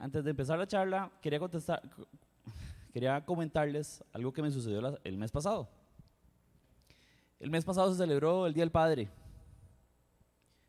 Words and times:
Antes 0.00 0.22
de 0.22 0.30
empezar 0.30 0.56
la 0.58 0.66
charla, 0.66 1.10
quería 1.20 1.40
contestar, 1.40 1.82
quería 2.92 3.24
comentarles 3.24 4.04
algo 4.12 4.32
que 4.32 4.42
me 4.42 4.50
sucedió 4.50 4.96
el 5.02 5.18
mes 5.18 5.32
pasado. 5.32 5.68
El 7.40 7.50
mes 7.50 7.64
pasado 7.64 7.90
se 7.90 7.98
celebró 7.98 8.46
el 8.46 8.54
Día 8.54 8.62
del 8.62 8.70
Padre. 8.70 9.08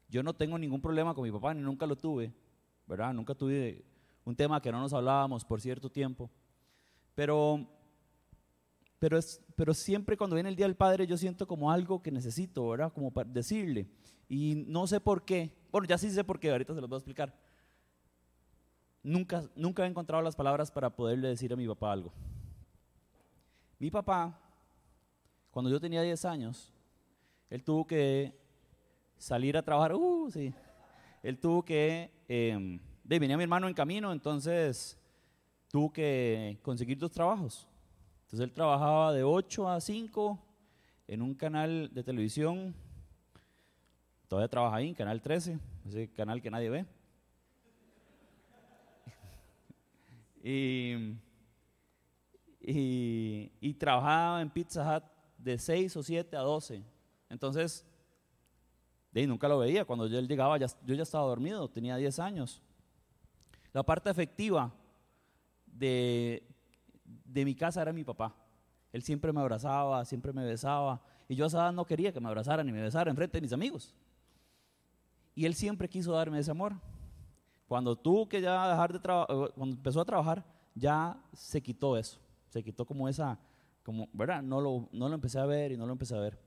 Yo 0.10 0.23
no 0.23 0.34
tengo 0.34 0.57
ningún 0.57 0.81
problema 0.81 1.13
con 1.13 1.23
mi 1.23 1.31
papá, 1.31 1.54
ni 1.54 1.62
nunca 1.62 1.86
lo 1.86 1.96
tuve, 1.96 2.34
¿verdad? 2.88 3.13
Nunca 3.13 3.36
tuve 3.36 3.86
un 4.26 4.36
tema 4.36 4.60
que 4.62 4.72
no 4.72 4.79
nos 4.79 4.94
hablábamos 4.94 5.46
por 5.46 5.62
cierto 5.62 5.92
tiempo. 5.92 6.32
Pero, 7.14 7.68
pero, 8.98 9.20
es, 9.20 9.44
pero 9.56 9.76
siempre 9.76 10.18
cuando 10.18 10.36
viene 10.36 10.50
el 10.50 10.56
Día 10.56 10.66
del 10.66 10.76
Padre 10.76 11.06
yo 11.06 11.18
siento 11.18 11.48
como 11.48 11.72
algo 11.72 12.02
que 12.02 12.12
necesito, 12.12 12.68
¿verdad? 12.68 12.92
Como 12.92 13.12
para 13.12 13.30
decirle. 13.30 13.88
Y 14.28 14.64
no 14.68 14.88
sé 14.88 15.00
por 15.00 15.24
qué. 15.24 15.56
Bueno, 15.72 15.88
ya 15.88 16.00
sí 16.00 16.09
sé 16.09 16.23
por 16.23 16.40
qué, 16.40 16.50
ahorita 16.50 16.73
se 16.73 16.82
los 16.82 16.90
voy 16.90 16.98
a 16.98 17.00
explicar. 17.00 17.48
Nunca, 19.02 19.44
nunca 19.55 19.86
he 19.86 19.88
encontrado 19.88 20.22
las 20.22 20.36
palabras 20.36 20.72
para 20.72 20.90
poderle 20.90 21.30
decir 21.30 21.54
a 21.54 21.55
mi 21.55 21.68
papá 21.68 21.94
algo. 21.94 22.12
Mi 23.78 23.90
papá, 23.90 24.38
cuando 25.52 25.72
yo 25.72 25.80
tenía 25.80 26.02
10 26.02 26.26
años, 26.26 26.73
él 27.50 27.64
tuvo 27.64 27.88
que 27.88 28.38
salir 29.18 29.56
a 29.58 29.62
trabajar. 29.62 29.96
Uh, 29.96 30.30
sí. 30.32 30.54
Él 31.23 31.40
tuvo 31.40 31.64
que. 31.64 32.12
eh, 32.28 32.80
venía 33.04 33.38
mi 33.38 33.44
hermano 33.44 33.68
en 33.68 33.73
camino, 33.73 34.12
entonces 34.12 34.98
tuvo 35.70 35.92
que 35.92 36.59
conseguir 36.62 36.98
dos 36.98 37.12
trabajos. 37.12 37.68
Entonces 38.23 38.48
él 38.48 38.54
trabajaba 38.54 39.14
de 39.14 39.23
8 39.23 39.70
a 39.70 39.81
5 39.81 40.40
en 41.08 41.22
un 41.22 41.34
canal 41.34 41.90
de 41.94 42.04
televisión. 42.04 42.76
Todavía 44.28 44.48
trabaja 44.48 44.76
ahí, 44.76 44.90
en 44.90 44.94
Canal 44.94 45.22
13, 45.22 45.58
ese 45.88 46.12
canal 46.12 46.40
que 46.40 46.52
nadie 46.52 46.70
ve. 46.70 46.86
Y, 50.44 51.16
y, 52.62 53.52
y 53.62 53.73
trabajaba 53.76 54.42
en 54.42 54.50
Pizza 54.50 54.98
Hut 54.98 55.04
de 55.38 55.58
6 55.58 55.96
o 55.98 56.04
7 56.04 56.36
a 56.36 56.42
12. 56.42 56.84
Entonces, 57.30 57.86
de 59.12 59.22
ahí 59.22 59.28
nunca 59.28 59.48
lo 59.48 59.59
veía. 59.59 59.86
Cuando 59.86 60.06
él 60.06 60.28
llegaba, 60.28 60.58
ya- 60.58 60.68
yo 60.86 60.96
ya 60.96 61.04
estaba 61.04 61.26
dormido, 61.28 61.70
tenía 61.70 61.96
10 61.98 62.20
años. 62.20 62.62
La 63.72 63.84
parte 63.84 64.09
afectiva 64.09 64.73
de, 65.66 66.44
de 67.06 67.46
mi 67.46 67.56
casa 67.56 67.81
era 67.81 67.94
mi 67.94 68.03
papá. 68.03 68.36
Él 68.92 69.03
siempre 69.03 69.31
me 69.31 69.40
abrazaba, 69.42 70.03
siempre 70.06 70.34
me 70.34 70.44
besaba. 70.44 71.02
Y 71.28 71.36
yo 71.36 71.46
a 71.46 71.48
esa 71.48 71.58
edad 71.59 71.74
no 71.74 71.86
quería 71.86 72.12
que 72.12 72.20
me 72.20 72.28
abrazara 72.28 72.64
ni 72.64 72.72
me 72.72 72.81
besara 72.81 73.09
enfrente 73.12 73.38
de 73.38 73.42
mis 73.42 73.53
amigos. 73.53 73.94
Y 75.36 75.46
él 75.46 75.53
siempre 75.53 75.88
quiso 75.88 76.12
darme 76.14 76.40
ese 76.40 76.52
amor. 76.52 76.74
Cuando 77.70 77.95
tuvo 77.95 78.28
que 78.28 78.42
ya 78.42 78.67
dejar 78.67 78.92
de 78.92 78.98
trabajar, 78.98 79.52
cuando 79.53 79.75
empezó 79.75 80.02
a 80.02 80.06
trabajar, 80.06 80.44
ya 80.73 81.16
se 81.34 81.62
quitó 81.62 81.95
eso. 81.95 82.20
Se 82.48 82.64
quitó 82.64 82.84
como 82.84 83.08
esa, 83.08 83.38
como, 83.84 84.09
¿verdad? 84.12 84.42
No 84.42 84.59
lo, 84.59 84.89
no 84.92 85.08
lo 85.08 85.14
empecé 85.14 85.38
a 85.38 85.45
ver 85.45 85.72
y 85.72 85.78
no 85.78 85.86
lo 85.86 85.92
empecé 85.92 86.16
a 86.16 86.20
ver. 86.20 86.40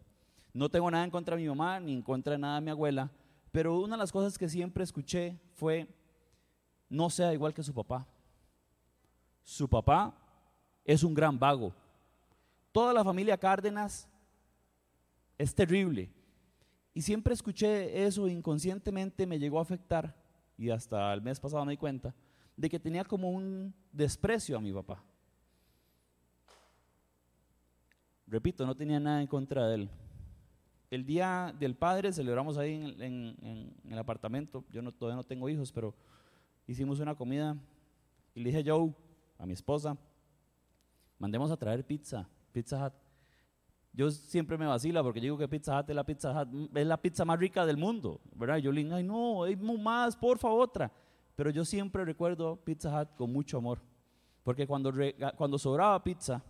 No 0.53 0.69
tengo 0.69 0.91
nada 0.91 1.05
en 1.05 1.13
contra 1.13 1.37
de 1.37 1.43
mi 1.43 1.49
mamá 1.49 1.79
ni 1.79 1.93
en 1.93 2.03
contra 2.03 2.33
de 2.33 2.41
nada 2.41 2.57
de 2.57 2.63
mi 2.63 2.73
abuela, 2.73 3.09
pero 3.53 3.79
una 3.79 3.95
de 3.95 4.01
las 4.01 4.11
cosas 4.11 4.37
que 4.37 4.49
siempre 4.49 4.83
escuché 4.83 5.39
fue, 5.55 5.87
no 6.89 7.09
sea 7.09 7.33
igual 7.33 7.55
que 7.55 7.63
su 7.63 7.73
papá. 7.73 8.05
Su 9.45 9.69
papá 9.69 10.13
es 10.85 11.05
un 11.05 11.15
gran 11.15 11.39
vago. 11.39 11.73
Toda 12.73 12.93
la 12.93 13.05
familia 13.05 13.39
Cárdenas 13.39 14.09
es 15.39 15.55
terrible. 15.55 16.11
Y 16.93 17.01
siempre 17.01 17.33
escuché 17.33 18.05
eso 18.05 18.27
inconscientemente 18.27 19.25
me 19.25 19.39
llegó 19.39 19.61
a 19.61 19.63
afectar, 19.63 20.21
y 20.57 20.71
hasta 20.71 21.13
el 21.13 21.23
mes 21.23 21.41
pasado 21.41 21.65
me 21.65 21.73
di 21.73 21.77
cuenta, 21.77 22.15
de 22.57 22.69
que 22.69 22.79
tenía 22.79 23.05
como 23.05 23.31
un 23.31 23.75
desprecio 23.93 24.57
a 24.57 24.61
mi 24.61 24.73
papá. 24.73 25.03
Repito, 28.27 28.65
no 28.65 28.75
tenía 28.75 28.99
nada 28.99 29.21
en 29.21 29.27
contra 29.27 29.69
de 29.69 29.75
él. 29.75 29.91
El 30.91 31.05
día 31.05 31.55
del 31.59 31.75
padre 31.75 32.13
celebramos 32.13 32.59
ahí 32.59 32.75
en, 32.99 33.75
el 33.89 33.99
apartamento. 33.99 34.65
Yo 34.71 34.83
no, 34.83 34.93
todavía 34.93 35.17
no 35.17 35.25
tengo 35.25 35.49
hijos, 35.49 35.73
pero 35.73 35.95
hicimos 36.67 37.01
una 37.01 37.15
comida 37.15 37.57
y 38.35 38.41
le 38.41 38.51
dije 38.51 38.61
a 38.61 38.75
Joe, 38.75 38.95
a 39.39 39.47
mi 39.47 39.53
esposa, 39.53 39.97
mandemos 41.19 41.51
a 41.51 41.57
traer 41.57 41.85
pizza, 41.85 42.29
Pizza 42.53 42.87
Hut. 42.87 43.02
Yo 43.95 44.11
siempre 44.11 44.57
me 44.57 44.67
vacila 44.67 45.03
porque 45.03 45.21
digo 45.21 45.37
que 45.37 45.47
Pizza 45.47 45.79
Hut 45.79 45.91
es 45.91 45.97
la 45.97 46.05
pizza, 46.05 46.43
Hut, 46.43 46.77
es 46.77 46.87
la 46.87 46.97
pizza 46.97 47.25
más 47.27 47.39
rica 47.39 47.67
del 47.67 47.77
mundo, 47.77 48.21
¿verdad? 48.35 48.57
Y 48.57 48.63
yo 48.63 48.73
le 48.73 48.83
digo, 48.83 48.95
ay 48.95 49.03
no, 49.03 49.43
hay 49.43 49.57
más, 49.57 50.17
por 50.17 50.39
favor, 50.39 50.63
otra. 50.63 50.91
Pero 51.37 51.51
yo 51.51 51.65
siempre 51.65 52.05
recuerdo 52.05 52.57
Pizza 52.57 53.03
Hut 53.03 53.15
con 53.17 53.31
mucho 53.31 53.59
amor, 53.59 53.81
porque 54.45 54.67
cuando, 54.67 54.93
cuando 55.37 55.59
sobraba 55.59 56.03
pizza, 56.03 56.43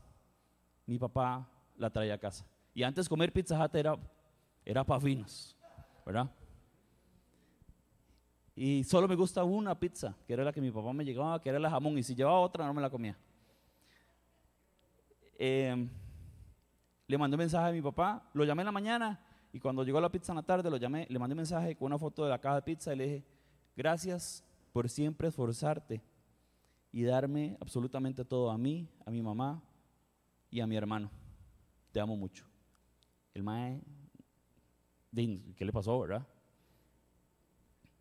mi 0.86 0.98
papá 0.98 1.48
la 1.76 1.90
traía 1.90 2.14
a 2.14 2.18
casa. 2.18 2.46
Y 2.74 2.84
antes 2.84 3.08
comer 3.08 3.32
Pizza 3.32 3.62
Hut 3.62 3.74
era, 3.74 3.96
era 4.64 4.84
para 4.84 5.00
finos, 5.00 5.56
¿verdad? 6.06 6.30
Y 8.54 8.84
solo 8.84 9.08
me 9.08 9.16
gusta 9.16 9.42
una 9.42 9.78
pizza, 9.78 10.14
que 10.26 10.32
era 10.32 10.44
la 10.44 10.52
que 10.52 10.60
mi 10.60 10.70
papá 10.70 10.92
me 10.92 11.04
llegaba, 11.04 11.40
que 11.40 11.48
era 11.48 11.58
la 11.58 11.70
jamón, 11.70 11.98
y 11.98 12.04
si 12.04 12.14
llevaba 12.14 12.38
otra 12.38 12.66
no 12.66 12.74
me 12.74 12.82
la 12.82 12.90
comía. 12.90 13.16
Eh, 15.38 15.88
le 17.12 17.18
mandé 17.18 17.34
un 17.34 17.40
mensaje 17.40 17.68
a 17.68 17.72
mi 17.72 17.82
papá, 17.82 18.26
lo 18.32 18.42
llamé 18.42 18.62
en 18.62 18.66
la 18.66 18.72
mañana 18.72 19.20
y 19.52 19.60
cuando 19.60 19.84
llegó 19.84 20.00
la 20.00 20.10
pizza 20.10 20.32
en 20.32 20.36
la 20.36 20.42
tarde 20.42 20.70
lo 20.70 20.78
llamé, 20.78 21.06
le 21.10 21.18
mandé 21.18 21.34
un 21.34 21.40
mensaje 21.40 21.76
con 21.76 21.84
una 21.84 21.98
foto 21.98 22.24
de 22.24 22.30
la 22.30 22.38
caja 22.38 22.54
de 22.54 22.62
pizza 22.62 22.94
y 22.94 22.96
le 22.96 23.04
dije, 23.04 23.24
gracias 23.76 24.42
por 24.72 24.88
siempre 24.88 25.28
esforzarte 25.28 26.02
y 26.90 27.02
darme 27.02 27.58
absolutamente 27.60 28.24
todo 28.24 28.50
a 28.50 28.56
mí, 28.56 28.88
a 29.04 29.10
mi 29.10 29.20
mamá 29.20 29.62
y 30.50 30.60
a 30.60 30.66
mi 30.66 30.74
hermano. 30.74 31.10
Te 31.92 32.00
amo 32.00 32.16
mucho. 32.16 32.46
El 33.34 33.42
mae, 33.42 33.82
¿qué 35.14 35.66
le 35.66 35.70
pasó, 35.70 36.00
verdad? 36.00 36.26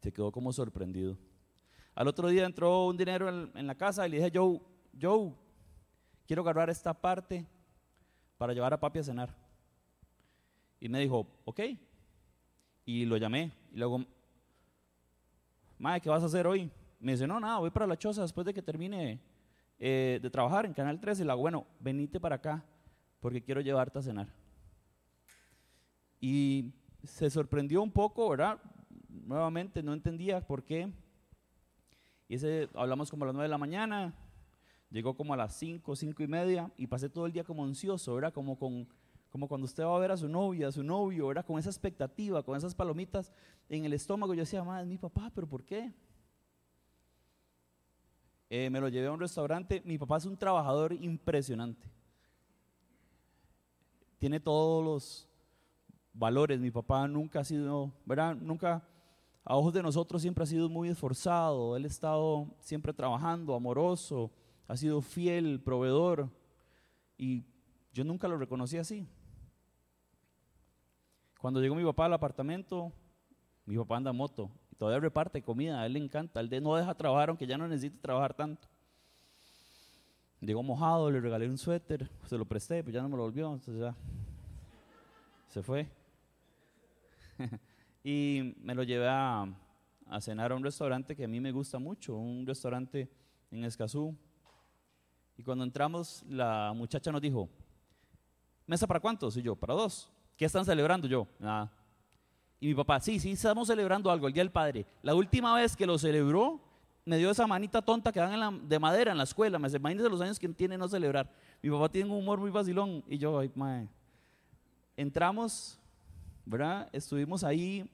Se 0.02 0.14
quedó 0.14 0.32
como 0.32 0.54
sorprendido. 0.54 1.18
Al 1.96 2.08
otro 2.08 2.30
día 2.30 2.46
entró 2.46 2.86
un 2.86 2.96
dinero 2.96 3.28
en 3.28 3.68
la 3.68 3.76
casa 3.76 4.08
y 4.08 4.12
le 4.12 4.18
dije, 4.20 4.32
Joe, 4.34 4.62
Joe, 5.02 5.34
quiero 6.26 6.44
agarrar 6.44 6.70
esta 6.70 6.94
parte 6.94 7.46
para 8.42 8.54
llevar 8.54 8.74
a 8.74 8.80
papi 8.80 8.98
a 8.98 9.04
cenar. 9.04 9.30
Y 10.80 10.90
me 10.90 11.00
dijo, 11.00 11.28
ok. 11.46 11.60
Y 12.86 13.06
lo 13.06 13.18
llamé. 13.18 13.52
Y 13.72 13.78
luego, 13.78 14.04
Mae, 15.78 16.02
¿qué 16.02 16.10
vas 16.10 16.24
a 16.24 16.26
hacer 16.26 16.48
hoy? 16.48 16.72
Me 17.00 17.12
dice, 17.12 17.28
no, 17.28 17.40
nada, 17.40 17.60
voy 17.60 17.70
para 17.70 17.86
la 17.86 17.96
choza 17.96 18.24
después 18.24 18.44
de 18.48 18.52
que 18.56 18.64
termine 18.64 19.22
eh, 19.78 20.18
de 20.20 20.30
trabajar 20.32 20.66
en 20.66 20.74
Canal 20.74 21.00
13. 21.00 21.22
Y 21.22 21.28
le 21.28 21.36
bueno, 21.36 21.68
venite 21.80 22.20
para 22.20 22.38
acá 22.38 22.66
porque 23.20 23.44
quiero 23.44 23.62
llevarte 23.62 24.00
a 24.00 24.02
cenar. 24.02 24.34
Y 26.20 26.74
se 27.04 27.30
sorprendió 27.30 27.84
un 27.84 27.92
poco, 27.92 28.28
¿verdad? 28.28 28.58
Nuevamente 29.08 29.84
no 29.84 29.94
entendía 29.94 30.42
por 30.42 30.64
qué. 30.64 30.92
Y 32.28 32.38
ese, 32.38 32.70
hablamos 32.74 33.12
como 33.12 33.24
a 33.24 33.28
las 33.28 33.36
9 33.36 33.44
de 33.44 33.52
la 33.52 33.60
mañana, 33.60 34.16
llegó 34.92 35.16
como 35.16 35.34
a 35.34 35.38
las 35.38 35.56
5, 35.56 35.96
5 35.96 36.24
y 36.24 36.28
media 36.28 36.72
y 36.78 36.86
pasé 36.88 37.10
todo 37.10 37.26
el 37.26 37.32
día 37.32 37.44
como 37.44 37.64
ansioso, 37.64 38.14
¿verdad? 38.14 38.34
Como, 38.34 38.58
con, 38.60 38.88
como 39.30 39.48
cuando 39.48 39.66
usted 39.66 39.84
va 39.84 39.96
a 39.96 40.00
ver 40.00 40.12
a 40.12 40.18
su 40.18 40.28
novia, 40.28 40.68
a 40.68 40.72
su 40.72 40.84
novio, 40.84 41.28
¿verdad? 41.28 41.46
Con 41.46 41.58
esa 41.58 41.70
expectativa, 41.70 42.44
con 42.44 42.58
esas 42.58 42.76
palomitas 42.76 43.32
en 43.70 43.86
el 43.86 43.94
estómago. 43.94 44.34
Yo 44.34 44.42
decía, 44.42 44.64
madre, 44.64 44.84
es 44.84 44.90
mi 44.90 44.98
papá, 44.98 45.32
pero 45.34 45.48
¿por 45.48 45.64
qué? 45.64 45.92
Eh, 48.50 48.70
me 48.70 48.82
lo 48.82 48.90
llevé 48.90 49.08
a 49.08 49.12
un 49.14 49.20
restaurante. 49.20 49.82
Mi 49.86 49.98
papá 49.98 50.18
es 50.18 50.26
un 50.26 50.36
trabajador 50.36 50.92
impresionante. 50.92 51.90
Tiene 54.20 54.42
todos 54.42 54.84
los 54.84 55.30
valores. 56.14 56.60
Mi 56.60 56.70
papá 56.70 57.08
nunca 57.08 57.40
ha 57.40 57.44
sido, 57.46 57.94
¿verdad? 58.06 58.36
Nunca, 58.36 58.86
a 59.46 59.56
ojos 59.56 59.74
de 59.74 59.82
nosotros, 59.82 60.22
siempre 60.22 60.44
ha 60.44 60.48
sido 60.48 60.68
muy 60.68 60.90
esforzado. 60.90 61.78
Él 61.78 61.86
ha 61.86 61.88
estado 61.88 62.54
siempre 62.60 62.94
trabajando, 62.94 63.56
amoroso, 63.56 64.30
ha 64.72 64.78
sido 64.78 65.02
fiel, 65.02 65.60
proveedor. 65.60 66.30
Y 67.18 67.44
yo 67.92 68.06
nunca 68.06 68.30
lo 68.30 68.38
reconocí 68.38 68.78
así. 68.78 69.06
Cuando 71.42 71.60
llegó 71.60 71.76
mi 71.76 71.84
papá 71.84 72.06
al 72.06 72.14
apartamento, 72.14 72.94
mi 73.66 73.76
papá 73.76 73.98
anda 73.98 74.14
moto. 74.14 74.50
Y 74.72 74.78
todavía 74.78 75.02
reparte 75.02 75.42
comida, 75.42 75.82
a 75.82 75.86
él 75.86 75.94
le 75.94 76.00
encanta. 76.00 76.40
Él 76.40 76.64
no 76.64 76.78
deja 76.78 76.96
trabajar, 76.96 77.28
aunque 77.28 77.46
ya 77.46 77.58
no 77.58 77.68
necesita 77.68 78.02
trabajar 78.02 78.34
tanto. 78.34 78.70
Llegó 80.40 80.64
mojado, 80.64 81.12
le 81.12 81.20
regalé 81.20 81.50
un 81.50 81.58
suéter, 81.58 82.10
se 82.26 82.38
lo 82.38 82.46
presté, 82.46 82.82
pero 82.82 82.94
ya 82.94 83.02
no 83.02 83.10
me 83.10 83.18
lo 83.18 83.24
volvió, 83.24 83.52
entonces 83.54 83.78
ya 83.78 83.94
se 85.50 85.62
fue. 85.62 85.90
y 88.06 88.56
me 88.62 88.74
lo 88.74 88.84
llevé 88.84 89.10
a, 89.10 89.54
a 90.08 90.22
cenar 90.22 90.54
a 90.54 90.56
un 90.56 90.64
restaurante 90.64 91.14
que 91.14 91.26
a 91.26 91.28
mí 91.28 91.42
me 91.42 91.52
gusta 91.52 91.78
mucho, 91.78 92.16
un 92.16 92.48
restaurante 92.48 93.12
en 93.52 93.66
Escazú. 93.66 94.16
Y 95.38 95.44
cuando 95.44 95.64
entramos, 95.64 96.24
la 96.28 96.74
muchacha 96.76 97.12
nos 97.12 97.22
dijo, 97.22 97.50
¿mesa 98.68 98.88
para 98.88 99.00
cuántos? 99.00 99.36
Y 99.38 99.42
yo, 99.42 99.56
para 99.56 99.74
dos. 99.74 100.12
¿Qué 100.38 100.46
están 100.46 100.66
celebrando? 100.66 101.08
Yo, 101.08 101.28
nada. 101.40 101.72
Y 102.60 102.68
mi 102.68 102.76
papá, 102.76 103.00
sí, 103.00 103.20
sí, 103.20 103.32
estamos 103.32 103.68
celebrando 103.68 104.12
algo, 104.12 104.28
el 104.28 104.34
Día 104.34 104.44
del 104.44 104.52
Padre. 104.52 104.86
La 105.02 105.16
última 105.16 105.56
vez 105.56 105.76
que 105.76 105.86
lo 105.86 105.98
celebró, 105.98 106.62
me 107.06 107.18
dio 107.18 107.32
esa 107.32 107.48
manita 107.48 107.82
tonta 107.82 108.12
que 108.12 108.20
dan 108.20 108.68
de 108.68 108.80
madera 108.80 109.12
en 109.12 109.18
la 109.18 109.24
escuela. 109.24 109.58
Me 109.58 109.68
dice, 109.68 109.78
imagínese 109.78 110.10
los 110.10 110.22
años 110.22 110.40
que 110.40 110.48
tiene 110.50 110.78
no 110.78 110.88
celebrar. 110.88 111.32
Mi 111.62 111.70
papá 111.70 111.90
tiene 111.90 112.10
un 112.10 112.18
humor 112.18 112.40
muy 112.40 112.52
vacilón 112.52 113.04
y 113.08 113.18
yo, 113.18 113.40
ay, 113.40 113.52
mae. 113.56 113.90
Entramos, 114.96 115.80
¿verdad? 116.46 116.88
Estuvimos 116.92 117.44
ahí 117.44 117.90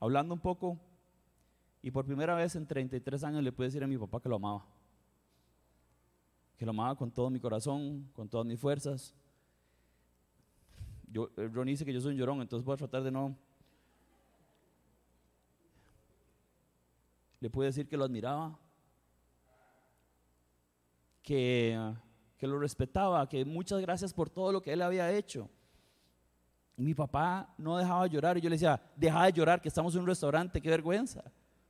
hablando 0.00 0.34
un 0.34 0.40
poco 0.40 0.78
y 1.82 1.90
por 1.90 2.04
primera 2.04 2.34
vez 2.34 2.56
en 2.56 2.66
33 2.66 3.22
años 3.24 3.42
le 3.42 3.52
pude 3.52 3.68
decir 3.68 3.84
a 3.84 3.86
mi 3.86 3.96
papá 3.96 4.20
que 4.20 4.28
lo 4.28 4.36
amaba. 4.36 4.64
Que 6.58 6.66
lo 6.66 6.72
amaba 6.72 6.94
con 6.96 7.10
todo 7.10 7.30
mi 7.30 7.40
corazón, 7.40 8.10
con 8.12 8.28
todas 8.28 8.46
mis 8.46 8.60
fuerzas. 8.60 9.14
Yo, 11.10 11.30
eh, 11.38 11.48
Ron 11.50 11.68
dice 11.68 11.86
que 11.86 11.92
yo 11.94 12.00
soy 12.02 12.12
un 12.12 12.18
llorón, 12.18 12.42
entonces 12.42 12.66
voy 12.66 12.74
a 12.74 12.76
tratar 12.76 13.02
de 13.02 13.10
no 13.10 13.34
le 17.40 17.50
pude 17.50 17.66
decir 17.66 17.88
que 17.88 17.96
lo 17.96 18.04
admiraba, 18.04 18.58
que, 21.22 21.78
que 22.36 22.46
lo 22.46 22.58
respetaba, 22.58 23.28
que 23.28 23.44
muchas 23.44 23.80
gracias 23.80 24.12
por 24.12 24.28
todo 24.30 24.52
lo 24.52 24.62
que 24.62 24.72
él 24.72 24.82
había 24.82 25.12
hecho. 25.12 25.48
mi 26.76 26.94
papá 26.94 27.54
no 27.58 27.76
dejaba 27.76 28.04
de 28.04 28.10
llorar 28.10 28.38
y 28.38 28.40
yo 28.40 28.48
le 28.48 28.54
decía, 28.54 28.80
deja 28.96 29.24
de 29.24 29.32
llorar, 29.32 29.60
que 29.60 29.68
estamos 29.68 29.94
en 29.94 30.00
un 30.02 30.06
restaurante, 30.06 30.60
qué 30.60 30.70
vergüenza. 30.70 31.24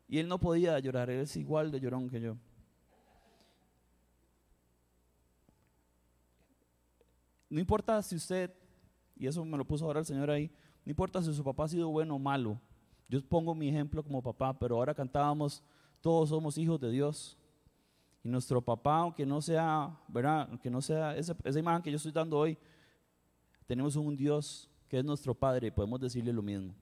Y 0.06 0.19
él 0.19 0.29
no 0.29 0.38
podía 0.38 0.79
llorar, 0.79 1.11
él 1.11 1.20
es 1.20 1.37
igual 1.37 1.70
de 1.70 1.81
llorón 1.81 2.08
que 2.08 2.20
yo. 2.20 2.37
No 7.48 7.60
importa 7.60 8.02
si 8.02 8.16
usted, 8.16 8.52
y 9.16 9.26
eso 9.26 9.44
me 9.44 9.56
lo 9.56 9.64
puso 9.64 9.84
ahora 9.84 10.00
el 10.00 10.06
Señor 10.06 10.30
ahí, 10.30 10.50
no 10.84 10.90
importa 10.90 11.22
si 11.22 11.32
su 11.34 11.42
papá 11.44 11.64
ha 11.64 11.68
sido 11.68 11.88
bueno 11.88 12.16
o 12.16 12.18
malo, 12.18 12.60
yo 13.08 13.24
pongo 13.24 13.54
mi 13.54 13.68
ejemplo 13.68 14.02
como 14.02 14.22
papá, 14.22 14.58
pero 14.58 14.76
ahora 14.76 14.94
cantábamos, 14.94 15.62
todos 16.00 16.28
somos 16.28 16.58
hijos 16.58 16.78
de 16.78 16.90
Dios. 16.90 17.38
Y 18.22 18.28
nuestro 18.28 18.60
papá, 18.60 18.98
aunque 18.98 19.24
no 19.24 19.40
sea, 19.40 19.98
¿verdad? 20.08 20.48
Aunque 20.50 20.70
no 20.70 20.82
sea 20.82 21.16
esa, 21.16 21.34
esa 21.44 21.58
imagen 21.58 21.82
que 21.82 21.90
yo 21.90 21.96
estoy 21.96 22.12
dando 22.12 22.38
hoy, 22.38 22.58
tenemos 23.66 23.96
un 23.96 24.14
Dios 24.16 24.68
que 24.88 24.98
es 24.98 25.04
nuestro 25.04 25.34
Padre 25.34 25.68
y 25.68 25.70
podemos 25.70 26.00
decirle 26.00 26.32
lo 26.32 26.42
mismo. 26.42 26.74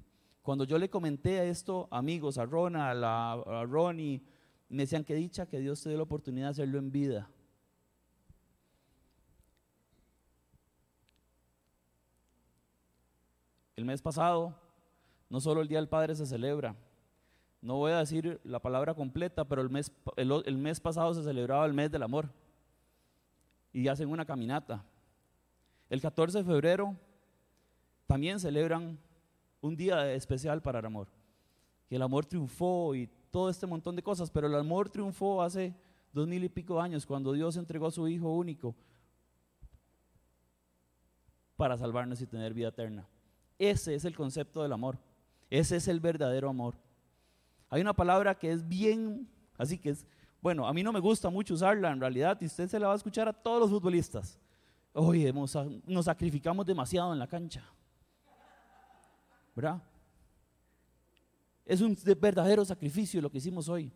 Cuando 0.43 0.65
yo 0.65 0.79
le 0.79 0.89
comenté 0.89 1.49
esto, 1.49 1.87
amigos, 1.91 2.39
a 2.39 2.47
Rona, 2.47 2.91
a, 2.91 3.33
a 3.33 3.65
Ronnie, 3.65 4.23
me 4.69 4.83
decían 4.83 5.05
que 5.05 5.15
dicha 5.15 5.47
que 5.47 5.61
Dios 5.61 5.83
te 5.83 5.91
dé 5.91 5.97
la 5.97 6.03
oportunidad 6.03 6.47
de 6.47 6.51
hacerlo 6.51 6.79
en 6.79 6.91
vida. 6.91 7.29
El 13.77 13.85
mes 13.85 14.01
pasado 14.01 14.55
no 15.29 15.39
solo 15.39 15.61
el 15.61 15.69
Día 15.69 15.79
del 15.79 15.89
Padre 15.89 16.15
se 16.15 16.25
celebra. 16.25 16.75
No 17.61 17.77
voy 17.77 17.93
a 17.93 17.99
decir 17.99 18.41
la 18.43 18.59
palabra 18.59 18.95
completa, 18.95 19.45
pero 19.45 19.61
el 19.61 19.69
mes, 19.69 19.93
el, 20.17 20.57
mes 20.57 20.81
pasado 20.81 21.13
se 21.13 21.23
celebraba 21.23 21.67
el 21.67 21.75
mes 21.75 21.91
del 21.91 22.03
amor. 22.03 22.31
Y 23.73 23.89
hacen 23.89 24.09
una 24.09 24.25
caminata. 24.25 24.83
El 25.91 26.01
14 26.01 26.39
de 26.39 26.45
febrero 26.45 26.97
también 28.07 28.41
celebran 28.41 28.99
un 29.61 29.77
día 29.77 30.11
especial 30.13 30.63
para 30.63 30.79
el 30.79 30.87
amor. 30.87 31.09
Que 31.89 31.97
el 31.97 32.03
amor 32.03 32.25
triunfó 32.25 32.95
y 32.95 33.09
todo 33.31 33.51
este 33.51 33.67
montón 33.67 33.95
de 33.95 34.03
cosas, 34.03 34.31
pero 34.31 34.47
el 34.47 34.55
amor 34.55 34.89
triunfó 34.89 35.43
hace 35.43 35.75
dos 36.13 36.27
mil 36.27 36.43
y 36.43 36.49
pico 36.49 36.81
años 36.81 37.05
cuando 37.05 37.33
Dios 37.33 37.57
entregó 37.57 37.89
a 37.89 37.91
su 37.91 38.09
Hijo 38.09 38.33
único 38.33 38.75
para 41.57 41.77
salvarnos 41.77 42.23
y 42.23 42.27
tener 42.27 42.55
vida 42.55 42.69
eterna. 42.69 43.07
Ese 43.59 43.95
es 43.95 44.05
el 44.05 44.17
concepto 44.17 44.63
del 44.63 44.73
amor. 44.73 44.99
Ese 45.51 45.77
es 45.77 45.89
el 45.89 46.01
verdadero 46.01 46.49
amor. 46.49 46.75
Hay 47.69 47.81
una 47.81 47.95
palabra 47.95 48.35
que 48.35 48.51
es 48.51 48.67
bien, 48.67 49.29
así 49.57 49.79
que 49.79 49.91
es, 49.91 50.07
bueno, 50.41 50.67
a 50.67 50.73
mí 50.73 50.83
no 50.83 50.93
me 50.93 51.01
gusta 51.01 51.31
mucho 51.31 51.55
usarla 51.55 51.91
en 51.91 52.01
realidad 52.01 52.39
y 52.41 52.47
usted 52.47 52.69
se 52.69 52.79
la 52.79 52.89
va 52.89 52.93
a 52.93 52.97
escuchar 52.97 53.29
a 53.29 53.33
todos 53.33 53.61
los 53.61 53.71
futbolistas. 53.71 54.39
Oye, 54.93 55.33
nos 55.33 56.05
sacrificamos 56.05 56.65
demasiado 56.65 57.13
en 57.13 57.19
la 57.19 57.27
cancha. 57.27 57.65
¿Verdad? 59.55 59.83
Es 61.65 61.81
un 61.81 61.97
verdadero 62.19 62.65
sacrificio 62.65 63.21
lo 63.21 63.31
que 63.31 63.39
hicimos 63.39 63.69
hoy. 63.69 63.93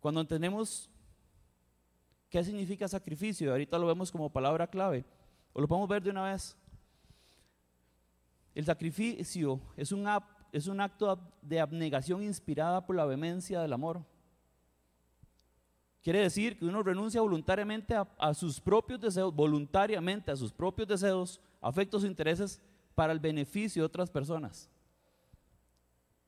Cuando 0.00 0.20
entendemos 0.20 0.90
qué 2.28 2.42
significa 2.42 2.88
sacrificio, 2.88 3.52
ahorita 3.52 3.78
lo 3.78 3.86
vemos 3.86 4.10
como 4.10 4.28
palabra 4.28 4.66
clave, 4.66 5.04
o 5.52 5.60
lo 5.60 5.68
podemos 5.68 5.88
ver 5.88 6.02
de 6.02 6.10
una 6.10 6.24
vez. 6.24 6.56
El 8.54 8.64
sacrificio 8.64 9.60
es 9.76 9.92
un, 9.92 10.08
es 10.52 10.66
un 10.66 10.80
acto 10.80 11.18
de 11.42 11.60
abnegación 11.60 12.22
inspirada 12.22 12.86
por 12.86 12.96
la 12.96 13.04
vehemencia 13.04 13.60
del 13.60 13.72
amor. 13.72 14.04
Quiere 16.02 16.20
decir 16.20 16.58
que 16.58 16.66
uno 16.66 16.82
renuncia 16.82 17.22
voluntariamente 17.22 17.94
a, 18.18 18.34
sus 18.34 18.60
propios 18.60 19.00
deseos, 19.00 19.34
voluntariamente 19.34 20.30
a 20.30 20.36
sus 20.36 20.52
propios 20.52 20.86
deseos, 20.86 21.40
afectos 21.62 22.04
e 22.04 22.06
intereses 22.06 22.60
para 22.94 23.12
el 23.12 23.18
beneficio 23.18 23.82
de 23.82 23.86
otras 23.86 24.10
personas. 24.10 24.68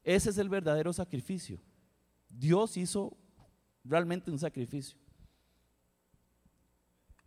Ese 0.02 0.30
es 0.30 0.38
el 0.38 0.48
verdadero 0.48 0.92
sacrificio. 0.94 1.60
Dios 2.30 2.76
hizo 2.78 3.16
realmente 3.84 4.30
un 4.30 4.38
sacrificio. 4.38 4.98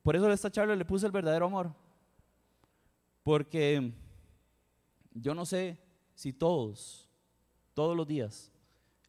Por 0.01 0.15
eso 0.15 0.25
a 0.25 0.33
esta 0.33 0.49
charla 0.49 0.75
le 0.75 0.85
puse 0.85 1.05
el 1.05 1.11
verdadero 1.11 1.45
amor. 1.45 1.71
Porque 3.21 3.93
yo 5.21 5.36
no 5.36 5.45
sé 5.45 5.77
si 6.16 6.33
todos, 6.33 7.07
todos 7.74 7.95
los 7.95 8.07
días, 8.07 8.51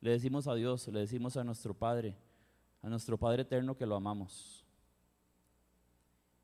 le 0.01 0.13
decimos 0.13 0.47
a 0.47 0.55
Dios, 0.55 0.89
le 0.89 1.01
decimos 1.01 1.37
a 1.37 1.45
nuestro 1.45 1.75
Padre, 1.75 2.17
a 2.83 2.89
nuestro 2.89 3.19
Padre 3.19 3.43
eterno 3.43 3.77
que 3.77 3.87
lo 3.87 3.97
amamos. 3.97 4.65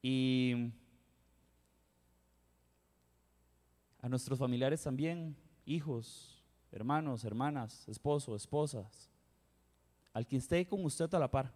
Y 0.02 0.72
a 4.00 4.08
nuestros 4.08 4.38
familiares 4.38 4.82
también, 4.82 5.36
hijos, 5.64 6.44
hermanos, 6.70 7.24
hermanas, 7.24 7.88
esposos, 7.88 8.42
esposas, 8.42 9.10
al 10.12 10.26
que 10.26 10.36
esté 10.36 10.66
con 10.66 10.84
usted 10.84 11.12
a 11.14 11.18
la 11.18 11.30
par. 11.30 11.52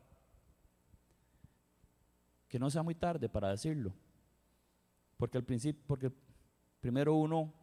Que 2.48 2.58
no 2.58 2.68
sea 2.70 2.82
muy 2.82 2.94
tarde 2.94 3.28
para 3.28 3.50
decirlo. 3.50 3.94
Porque 5.16 5.38
al 5.38 5.44
principio, 5.44 5.82
porque 5.86 6.10
primero 6.80 7.14
uno 7.14 7.59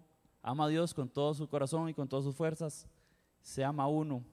ama 0.47 0.63
a 0.63 0.67
Dios 0.69 0.93
con 0.93 1.09
todo 1.09 1.33
su 1.33 1.45
corazón 1.49 1.89
y 1.89 1.93
con 1.93 2.07
todas 2.07 2.23
sus 2.23 2.33
fuerzas, 2.33 2.87
se 3.41 3.65
ama 3.65 3.83
a 3.83 3.87
uno 3.87 4.23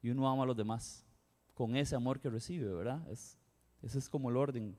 y 0.00 0.08
uno 0.08 0.26
ama 0.26 0.44
a 0.44 0.46
los 0.46 0.56
demás 0.56 1.04
con 1.52 1.76
ese 1.76 1.94
amor 1.94 2.18
que 2.18 2.30
recibe, 2.30 2.72
¿verdad? 2.72 3.06
Es, 3.10 3.38
ese 3.82 3.98
es 3.98 4.08
como 4.08 4.30
el 4.30 4.38
orden. 4.38 4.74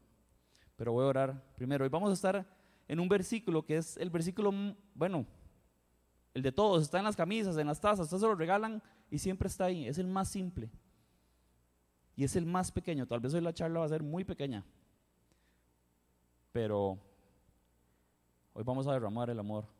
Pero 0.75 0.93
voy 0.93 1.03
a 1.03 1.07
orar 1.07 1.53
primero. 1.55 1.85
Y 1.85 1.89
vamos 1.89 2.09
a 2.09 2.13
estar 2.13 2.47
en 2.87 2.99
un 2.99 3.07
versículo 3.07 3.63
que 3.63 3.77
es 3.77 3.95
el 3.97 4.09
versículo, 4.09 4.51
bueno, 4.95 5.27
el 6.33 6.41
de 6.41 6.51
todos, 6.51 6.81
está 6.81 6.97
en 6.97 7.03
las 7.03 7.15
camisas, 7.15 7.55
en 7.57 7.67
las 7.67 7.79
tazas, 7.79 8.05
ustedes 8.05 8.21
se 8.21 8.27
lo 8.27 8.33
regalan 8.33 8.81
y 9.11 9.19
siempre 9.19 9.47
está 9.47 9.65
ahí. 9.65 9.87
Es 9.87 9.99
el 9.99 10.07
más 10.07 10.29
simple. 10.29 10.71
Y 12.15 12.23
es 12.23 12.35
el 12.35 12.47
más 12.47 12.71
pequeño. 12.71 13.05
Tal 13.05 13.19
vez 13.19 13.35
hoy 13.35 13.41
la 13.41 13.53
charla 13.53 13.81
va 13.81 13.85
a 13.85 13.89
ser 13.89 14.01
muy 14.01 14.23
pequeña. 14.23 14.65
Pero 16.51 16.97
hoy 18.53 18.63
vamos 18.63 18.87
a 18.87 18.93
derramar 18.93 19.29
el 19.29 19.37
amor 19.37 19.78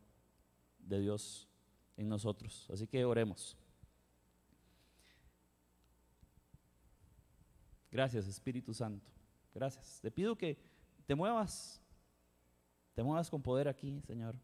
de 0.90 1.00
Dios 1.00 1.48
en 1.96 2.10
nosotros. 2.10 2.68
Así 2.72 2.88
que 2.88 3.06
oremos. 3.06 3.56
Gracias 7.92 8.28
Espíritu 8.28 8.74
Santo. 8.74 9.10
Gracias. 9.54 10.00
Te 10.02 10.12
pido 10.12 10.36
que 10.36 10.58
te 11.06 11.16
muevas, 11.16 11.82
te 12.94 13.04
muevas 13.04 13.30
con 13.30 13.42
poder 13.42 13.68
aquí, 13.68 14.02
Señor. 14.02 14.36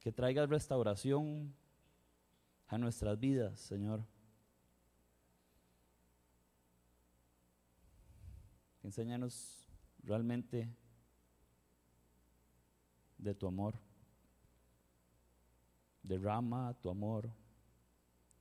Que 0.00 0.12
traigas 0.12 0.48
restauración 0.48 1.54
a 2.66 2.76
nuestras 2.76 3.18
vidas, 3.18 3.58
Señor. 3.60 4.04
Enséñanos 8.82 9.66
realmente 10.02 10.68
de 13.16 13.34
tu 13.34 13.46
amor. 13.46 13.74
Derrama 16.04 16.74
tu 16.80 16.90
amor 16.90 17.30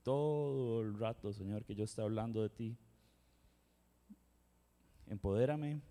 todo 0.03 0.81
el 0.81 0.99
rato, 0.99 1.31
Señor, 1.31 1.63
que 1.63 1.73
yo 1.73 1.85
esté 1.85 2.01
hablando 2.01 2.41
de 2.41 2.49
ti. 2.49 2.77
Empodérame, 5.07 5.81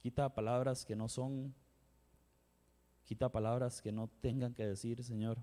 quita 0.00 0.34
palabras 0.34 0.84
que 0.84 0.96
no 0.96 1.08
son, 1.08 1.54
quita 3.04 3.30
palabras 3.30 3.82
que 3.82 3.92
no 3.92 4.08
tengan 4.22 4.54
que 4.54 4.66
decir, 4.66 5.04
Señor. 5.04 5.38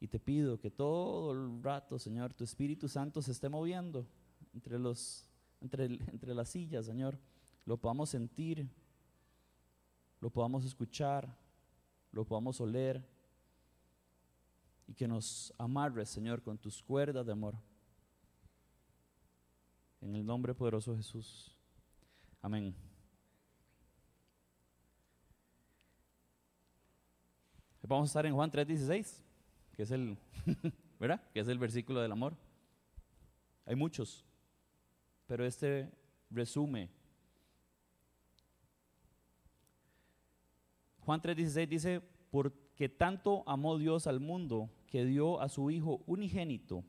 Y 0.00 0.08
te 0.08 0.18
pido 0.18 0.58
que 0.58 0.70
todo 0.70 1.32
el 1.32 1.62
rato, 1.62 1.98
Señor, 1.98 2.34
tu 2.34 2.42
Espíritu 2.42 2.88
Santo 2.88 3.22
se 3.22 3.30
esté 3.30 3.48
moviendo 3.48 4.06
entre, 4.52 4.78
los, 4.78 5.30
entre, 5.60 5.84
entre 5.84 6.34
las 6.34 6.48
sillas, 6.48 6.86
Señor. 6.86 7.18
Lo 7.64 7.76
podamos 7.76 8.10
sentir, 8.10 8.68
lo 10.20 10.28
podamos 10.28 10.64
escuchar, 10.64 11.38
lo 12.10 12.24
podamos 12.24 12.60
oler 12.60 13.13
y 14.86 14.94
que 14.94 15.08
nos 15.08 15.52
amarres, 15.58 16.10
Señor, 16.10 16.42
con 16.42 16.58
tus 16.58 16.82
cuerdas 16.82 17.24
de 17.24 17.32
amor. 17.32 17.54
En 20.00 20.14
el 20.14 20.24
nombre 20.24 20.54
poderoso 20.54 20.92
de 20.92 20.98
Jesús. 20.98 21.56
Amén. 22.42 22.74
Vamos 27.86 28.08
a 28.08 28.10
estar 28.10 28.26
en 28.26 28.34
Juan 28.34 28.50
3:16, 28.50 29.22
que 29.76 29.82
es 29.82 29.90
el, 29.90 30.16
¿verdad? 30.98 31.22
Que 31.32 31.40
es 31.40 31.48
el 31.48 31.58
versículo 31.58 32.00
del 32.00 32.12
amor. 32.12 32.34
Hay 33.66 33.76
muchos, 33.76 34.24
pero 35.26 35.44
este 35.44 35.90
resume. 36.30 36.90
Juan 41.00 41.20
3:16 41.20 41.68
dice, 41.68 42.02
porque 42.74 42.88
tanto 42.88 43.44
amó 43.46 43.78
Dios 43.78 44.08
al 44.08 44.18
mundo 44.18 44.68
que 44.88 45.04
dio 45.04 45.40
a 45.40 45.48
su 45.48 45.70
Hijo 45.70 46.02
unigénito 46.06 46.82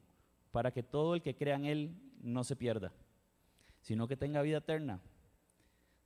para 0.51 0.71
que 0.71 0.81
todo 0.81 1.13
el 1.13 1.21
que 1.21 1.35
crea 1.35 1.57
en 1.57 1.65
Él 1.65 1.95
no 2.23 2.43
se 2.43 2.55
pierda, 2.55 2.91
sino 3.81 4.07
que 4.07 4.17
tenga 4.17 4.41
vida 4.41 4.57
eterna. 4.57 4.99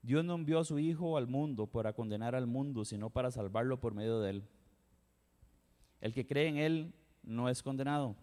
Dios 0.01 0.25
no 0.25 0.35
envió 0.35 0.59
a 0.59 0.65
su 0.65 0.79
Hijo 0.79 1.15
al 1.15 1.27
mundo 1.27 1.65
para 1.65 1.93
condenar 1.93 2.35
al 2.35 2.45
mundo, 2.45 2.83
sino 2.83 3.09
para 3.09 3.31
salvarlo 3.31 3.79
por 3.79 3.93
medio 3.93 4.19
de 4.19 4.31
Él. 4.31 4.43
El 6.01 6.13
que 6.13 6.27
cree 6.27 6.49
en 6.49 6.57
Él 6.57 6.93
no 7.23 7.47
es 7.47 7.63
condenado, 7.63 8.17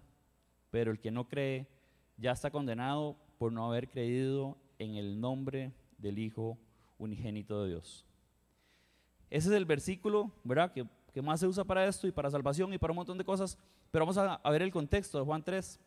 pero 0.71 0.91
el 0.91 1.01
que 1.01 1.11
no 1.11 1.27
cree 1.27 1.67
ya 2.19 2.33
está 2.33 2.51
condenado 2.51 3.17
por 3.39 3.51
no 3.51 3.65
haber 3.65 3.89
creído 3.89 4.59
en 4.79 4.97
el 4.97 5.23
nombre 5.23 5.73
del 5.97 6.19
Hijo 6.19 6.59
unigénito 6.99 7.63
de 7.63 7.71
Dios. 7.71 8.05
Ese 9.31 9.49
es 9.49 9.55
el 9.55 9.65
versículo, 9.65 10.31
¿verdad? 10.45 10.73
Que, 10.73 10.87
que 11.17 11.23
más 11.23 11.41
se 11.41 11.47
usa 11.47 11.65
para 11.65 11.87
esto 11.87 12.07
y 12.07 12.13
para 12.13 12.31
salvación 12.31 12.75
y 12.75 12.77
para 12.77 12.93
un 12.93 12.97
montón 12.97 13.17
de 13.17 13.25
cosas, 13.25 13.57
pero 13.91 14.05
vamos 14.05 14.19
a, 14.19 14.51
ver 14.51 14.61
el 14.61 14.71
contexto 14.71 15.17
de 15.17 15.25
Juan 15.25 15.43
3. 15.43 15.81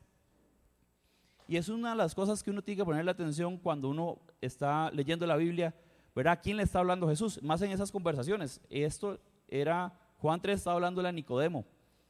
Y 1.47 1.55
es 1.55 1.69
una 1.69 1.91
de 1.91 1.97
las 1.97 2.15
cosas 2.15 2.41
que 2.41 2.49
uno 2.49 2.63
tiene 2.63 2.77
que 2.77 2.85
ponerle 2.85 3.11
atención 3.11 3.55
cuando 3.55 3.89
uno 3.89 4.17
está 4.41 4.89
leyendo 4.89 5.27
la 5.27 5.35
Biblia, 5.35 5.75
¿verdad? 6.15 6.33
¿A 6.33 6.41
quién 6.41 6.57
le 6.57 6.63
está 6.63 6.79
hablando 6.79 7.07
Jesús? 7.07 7.39
Más 7.43 7.61
en 7.61 7.69
esas 7.69 7.91
conversaciones. 7.91 8.59
Esto 8.71 9.19
era, 9.47 9.93
Juan 10.17 10.41
3 10.41 10.57
estaba 10.57 10.77
hablando 10.77 11.05
a 11.05 11.11
Nicodemo. 11.11 11.63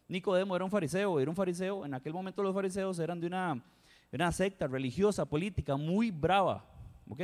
Nicodemo 0.08 0.56
era 0.56 0.64
un 0.64 0.72
fariseo, 0.72 1.20
era 1.20 1.30
un 1.30 1.36
fariseo, 1.36 1.86
en 1.86 1.96
aquel 1.96 2.14
momento 2.14 2.42
los 2.42 2.56
fariseos 2.56 3.00
eran 3.00 3.20
de 3.20 3.28
una, 3.28 3.62
una 4.14 4.32
secta 4.32 4.66
religiosa, 4.66 5.26
política, 5.26 5.76
muy 5.76 6.10
brava, 6.10 6.64
¿ok? 7.10 7.22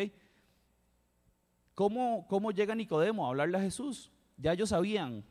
¿Cómo, 1.73 2.27
¿Cómo 2.27 2.51
llega 2.51 2.75
Nicodemo 2.75 3.25
a 3.25 3.29
hablarle 3.29 3.57
a 3.57 3.61
Jesús? 3.61 4.11
Ya 4.35 4.51
ellos 4.51 4.67
sabían, 4.67 5.23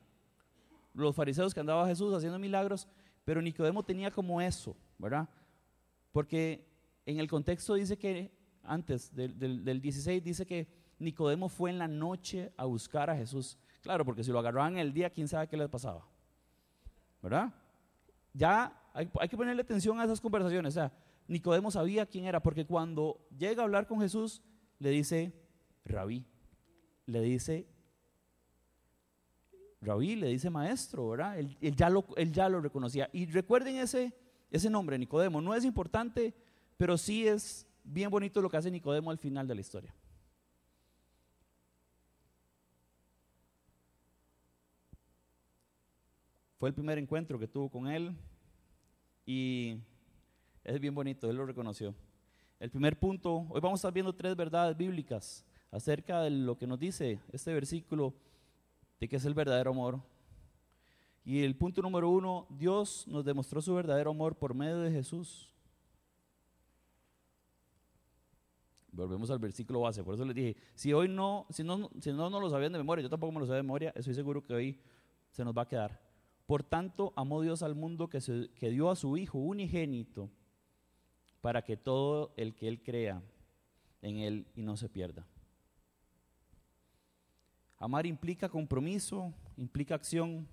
los 0.95 1.15
fariseos 1.15 1.53
que 1.53 1.61
andaba 1.61 1.87
Jesús 1.87 2.15
haciendo 2.15 2.39
milagros, 2.39 2.89
pero 3.25 3.43
Nicodemo 3.43 3.83
tenía 3.83 4.11
como 4.11 4.41
eso, 4.41 4.77
¿verdad? 4.99 5.29
Porque 6.13 6.67
en 7.05 7.19
el 7.19 7.29
contexto 7.29 7.75
dice 7.75 7.99
que, 7.99 8.33
antes 8.63 9.15
del, 9.15 9.39
del, 9.39 9.65
del 9.65 9.81
16, 9.81 10.23
dice 10.23 10.47
que 10.47 10.69
Nicodemo 10.99 11.49
fue 11.49 11.71
en 11.71 11.79
la 11.79 11.89
noche 11.89 12.53
a 12.57 12.65
buscar 12.65 13.11
a 13.11 13.17
Jesús. 13.17 13.59
Claro, 13.83 14.05
porque 14.05 14.25
si 14.25 14.31
lo 14.31 14.39
agarraban 14.39 14.79
el 14.79 14.93
día, 14.93 15.11
quién 15.11 15.29
sabe 15.29 15.49
qué 15.49 15.57
les 15.57 15.69
pasaba. 15.69 16.07
¿verdad? 17.25 17.55
Ya 18.35 18.71
hay, 18.93 19.11
hay, 19.19 19.29
que 19.29 19.37
ponerle 19.37 19.63
atención 19.63 19.99
a 19.99 20.05
esas 20.05 20.21
conversaciones. 20.21 20.75
O 20.75 20.75
sea, 20.75 20.93
Nicodemo 21.27 21.71
sabía 21.71 22.05
quién 22.05 22.27
era, 22.27 22.43
porque 22.43 22.67
cuando 22.67 23.27
llega 23.37 23.63
a 23.63 23.65
hablar 23.65 23.87
con 23.87 23.99
Jesús, 24.01 24.43
le 24.79 24.91
dice 24.91 25.33
rabí, 25.87 26.27
le 27.07 27.23
dice 27.23 27.67
rabí, 29.85 30.17
le 30.17 30.29
dice 30.29 30.50
maestro, 30.50 31.11
¿verdad? 31.11 31.38
Él, 31.38 31.57
ya, 31.76 31.88
lo, 31.91 32.05
él 32.17 32.33
reconocía. 32.62 33.09
Y 33.12 33.26
recuerden 33.26 33.76
ese, 33.76 34.12
ese 34.50 34.71
nombre, 34.71 34.99
Nicodemo. 34.99 35.41
No 35.41 35.55
es 35.55 35.64
importante, 35.64 36.35
pero 36.76 36.99
sí 36.99 37.26
es 37.26 37.67
bien 37.85 38.11
bonito 38.11 38.41
lo 38.41 38.50
que 38.50 38.57
hace 38.57 38.71
Nicodemo 38.71 39.11
al 39.11 39.19
final 39.19 39.47
de 39.47 39.55
la 39.55 39.61
historia. 39.61 39.95
Fue 46.59 46.69
el 46.71 46.75
primer 46.75 46.99
encuentro 46.99 47.38
que 47.38 47.47
tuvo 47.47 47.69
con 47.69 47.88
él 47.88 48.17
y 49.26 49.76
es 50.64 50.81
bien 50.81 50.95
bonito, 50.95 51.29
él 51.29 51.37
lo 51.37 51.45
reconoció. 51.45 51.95
El 52.59 52.71
primer 52.71 52.99
punto, 52.99 53.47
hoy 53.50 53.61
vamos 53.61 53.79
a 53.79 53.81
estar 53.81 53.93
viendo 53.93 54.14
tres 54.14 54.35
verdades 54.35 54.75
bíblicas 54.75 55.45
acerca 55.71 56.23
de 56.23 56.31
lo 56.31 56.57
que 56.57 56.67
nos 56.67 56.79
dice 56.79 57.21
este 57.33 57.53
versículo 57.53 58.14
de 59.01 59.09
que 59.09 59.17
es 59.17 59.25
el 59.25 59.35
verdadero 59.35 59.71
amor. 59.71 60.01
Y 61.25 61.43
el 61.43 61.57
punto 61.57 61.81
número 61.81 62.11
uno, 62.11 62.47
Dios 62.51 63.07
nos 63.09 63.25
demostró 63.25 63.63
su 63.63 63.75
verdadero 63.75 64.11
amor 64.11 64.37
por 64.37 64.55
medio 64.55 64.81
de 64.81 64.91
Jesús. 64.91 65.51
Volvemos 68.93 69.31
al 69.31 69.39
versículo 69.39 69.81
base, 69.81 70.05
por 70.05 70.15
eso 70.15 70.25
les 70.25 70.37
dije, 70.37 70.57
si 70.75 70.93
hoy 70.93 71.09
no, 71.09 71.47
si 71.51 71.65
no, 71.65 71.91
si 72.01 72.13
no, 72.13 72.31
no 72.31 72.39
lo 72.39 72.49
sabían 72.49 72.73
de 72.73 72.79
memoria, 72.79 73.03
yo 73.03 73.11
tampoco 73.11 73.33
me 73.33 73.41
lo 73.41 73.47
sabía 73.47 73.57
de 73.57 73.63
memoria, 73.65 73.93
estoy 73.97 74.15
seguro 74.15 74.45
que 74.45 74.55
hoy 74.55 74.81
se 75.31 75.45
nos 75.45 75.57
va 75.57 75.63
a 75.63 75.69
quedar. 75.69 76.01
Por 76.47 76.63
tanto, 76.63 77.13
amó 77.17 77.41
Dios 77.41 77.63
al 77.63 77.75
mundo 77.75 78.09
que, 78.09 78.21
que 78.55 78.71
dio 78.71 78.91
a 78.91 78.97
su 78.97 79.17
Hijo 79.17 79.39
unigénito 79.39 80.31
para 81.41 81.63
que 81.63 81.77
todo 81.77 82.33
el 82.37 82.55
que 82.55 82.69
Él 82.69 82.83
crea 82.83 83.21
en 84.01 84.19
Él 84.19 84.47
y 84.55 84.63
no 84.63 84.77
se 84.77 84.89
pierda. 84.89 85.27
Amar 87.78 88.07
implica 88.07 88.49
compromiso, 88.49 89.33
implica 89.57 89.95
acción. 89.95 90.49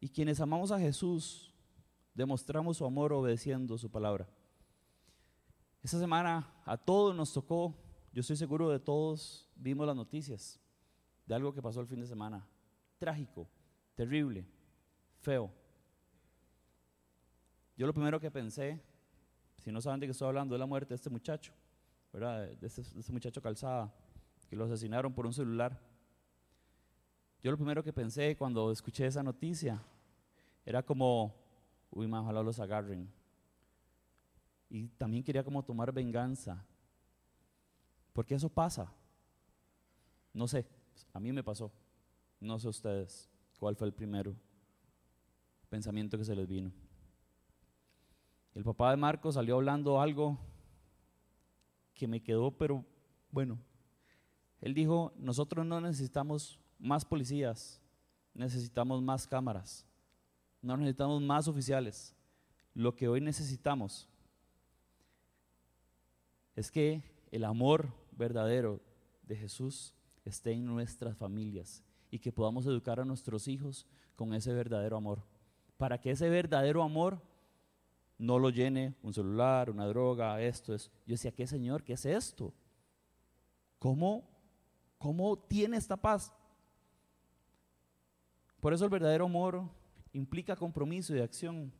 Y 0.00 0.08
quienes 0.08 0.40
amamos 0.40 0.70
a 0.70 0.78
Jesús, 0.78 1.54
demostramos 2.14 2.76
su 2.76 2.84
amor 2.84 3.12
obedeciendo 3.12 3.76
su 3.78 3.90
palabra. 3.90 4.28
Esta 5.82 5.98
semana 5.98 6.52
a 6.64 6.76
todos 6.76 7.14
nos 7.14 7.32
tocó, 7.32 7.74
yo 8.12 8.20
estoy 8.20 8.36
seguro 8.36 8.68
de 8.70 8.80
todos 8.80 9.48
vimos 9.54 9.86
las 9.86 9.96
noticias 9.96 10.60
de 11.26 11.34
algo 11.34 11.52
que 11.52 11.62
pasó 11.62 11.80
el 11.80 11.86
fin 11.86 12.00
de 12.00 12.06
semana. 12.06 12.46
Trágico, 12.98 13.48
terrible 13.94 14.46
feo. 15.20 15.50
Yo 17.76 17.86
lo 17.86 17.92
primero 17.92 18.18
que 18.18 18.30
pensé, 18.30 18.80
si 19.62 19.70
no 19.70 19.80
saben 19.80 20.00
de 20.00 20.06
qué 20.06 20.12
estoy 20.12 20.28
hablando, 20.28 20.54
es 20.54 20.58
la 20.58 20.66
muerte 20.66 20.90
de 20.90 20.96
este 20.96 21.10
muchacho, 21.10 21.52
¿verdad? 22.12 22.48
De 22.48 22.66
este, 22.66 22.82
de 22.82 23.00
este 23.00 23.12
muchacho 23.12 23.40
calzada, 23.40 23.94
que 24.48 24.56
lo 24.56 24.64
asesinaron 24.64 25.12
por 25.12 25.26
un 25.26 25.32
celular. 25.32 25.80
Yo 27.42 27.50
lo 27.50 27.56
primero 27.56 27.82
que 27.84 27.92
pensé 27.92 28.36
cuando 28.36 28.72
escuché 28.72 29.06
esa 29.06 29.22
noticia 29.22 29.80
era 30.64 30.82
como, 30.82 31.34
uy, 31.90 32.06
más 32.06 32.22
ojalá 32.22 32.42
los 32.42 32.58
agarren. 32.58 33.10
Y 34.68 34.88
también 34.88 35.22
quería 35.22 35.44
como 35.44 35.64
tomar 35.64 35.92
venganza. 35.92 36.64
Porque 38.12 38.34
eso 38.34 38.48
pasa. 38.48 38.92
No 40.32 40.48
sé, 40.48 40.66
a 41.12 41.20
mí 41.20 41.32
me 41.32 41.44
pasó. 41.44 41.70
No 42.40 42.58
sé 42.58 42.68
ustedes 42.68 43.30
cuál 43.58 43.76
fue 43.76 43.86
el 43.86 43.94
primero 43.94 44.34
pensamiento 45.68 46.16
que 46.18 46.24
se 46.24 46.34
les 46.34 46.48
vino. 46.48 46.72
El 48.54 48.64
papá 48.64 48.90
de 48.90 48.96
Marcos 48.96 49.34
salió 49.34 49.56
hablando 49.56 50.00
algo 50.00 50.38
que 51.94 52.08
me 52.08 52.22
quedó, 52.22 52.50
pero 52.50 52.84
bueno, 53.30 53.58
él 54.60 54.74
dijo, 54.74 55.12
nosotros 55.16 55.66
no 55.66 55.80
necesitamos 55.80 56.58
más 56.78 57.04
policías, 57.04 57.80
necesitamos 58.34 59.02
más 59.02 59.26
cámaras, 59.26 59.86
no 60.62 60.76
necesitamos 60.76 61.22
más 61.22 61.48
oficiales. 61.48 62.14
Lo 62.74 62.94
que 62.94 63.08
hoy 63.08 63.20
necesitamos 63.20 64.08
es 66.54 66.70
que 66.70 67.02
el 67.30 67.44
amor 67.44 67.88
verdadero 68.12 68.80
de 69.22 69.36
Jesús 69.36 69.94
esté 70.24 70.52
en 70.52 70.66
nuestras 70.66 71.16
familias 71.16 71.82
y 72.10 72.18
que 72.18 72.32
podamos 72.32 72.66
educar 72.66 73.00
a 73.00 73.04
nuestros 73.04 73.48
hijos 73.48 73.86
con 74.16 74.32
ese 74.34 74.52
verdadero 74.52 74.96
amor 74.96 75.22
para 75.78 75.98
que 75.98 76.10
ese 76.10 76.28
verdadero 76.28 76.82
amor 76.82 77.22
no 78.18 78.38
lo 78.38 78.50
llene 78.50 78.94
un 79.02 79.14
celular, 79.14 79.70
una 79.70 79.86
droga, 79.86 80.42
esto 80.42 80.74
es. 80.74 80.90
Yo 81.06 81.14
decía, 81.14 81.30
¿qué 81.30 81.46
Señor? 81.46 81.84
¿Qué 81.84 81.92
es 81.92 82.04
esto? 82.04 82.52
¿Cómo, 83.78 84.28
cómo 84.98 85.38
tiene 85.38 85.76
esta 85.76 85.96
paz? 85.96 86.32
Por 88.60 88.72
eso 88.72 88.84
el 88.84 88.90
verdadero 88.90 89.26
amor 89.26 89.62
implica 90.12 90.56
compromiso 90.56 91.14
y 91.14 91.20
acción. 91.20 91.72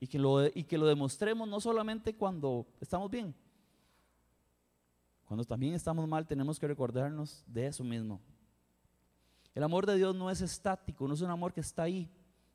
Y 0.00 0.06
que, 0.06 0.18
lo, 0.18 0.46
y 0.46 0.64
que 0.64 0.76
lo 0.76 0.86
demostremos 0.86 1.48
no 1.48 1.60
solamente 1.60 2.14
cuando 2.14 2.66
estamos 2.80 3.10
bien, 3.10 3.34
cuando 5.24 5.44
también 5.44 5.74
estamos 5.74 6.06
mal 6.06 6.26
tenemos 6.26 6.58
que 6.58 6.68
recordarnos 6.68 7.42
de 7.46 7.66
eso 7.66 7.82
mismo, 7.82 8.20
el 9.54 9.62
amor 9.62 9.86
de 9.86 9.96
Dios 9.96 10.14
no 10.14 10.30
es 10.30 10.40
estático, 10.40 11.06
no 11.08 11.14
es 11.14 11.20
un 11.20 11.30
amor 11.30 11.52
que 11.52 11.60
está 11.60 11.84
ahí, 11.84 12.10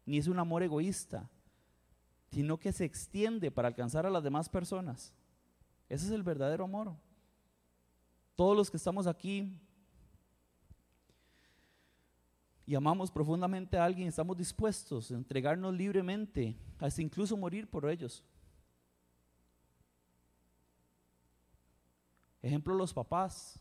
ni 0.05 0.17
es 0.17 0.27
un 0.27 0.37
amor 0.37 0.61
egoísta, 0.61 1.29
sino 2.31 2.59
que 2.59 2.71
se 2.71 2.85
extiende 2.85 3.49
para 3.49 3.69
alcanzar 3.69 4.05
a 4.05 4.11
las 4.11 4.23
demás 4.23 4.49
personas. 4.49 5.13
Ese 5.87 6.05
es 6.05 6.11
el 6.11 6.21
verdadero 6.21 6.65
amor. 6.65 6.93
Todos 8.35 8.55
los 8.55 8.69
que 8.69 8.77
estamos 8.77 9.07
aquí 9.07 9.59
y 12.69 12.75
amamos 12.75 13.09
profundamente 13.09 13.79
a 13.79 13.83
alguien, 13.83 14.09
estamos 14.09 14.37
dispuestos 14.37 15.09
a 15.09 15.15
entregarnos 15.15 15.73
libremente, 15.73 16.55
hasta 16.77 17.01
incluso 17.01 17.35
morir 17.35 17.67
por 17.67 17.89
ellos. 17.89 18.23
Ejemplo, 22.43 22.75
los 22.75 22.93
papás. 22.93 23.59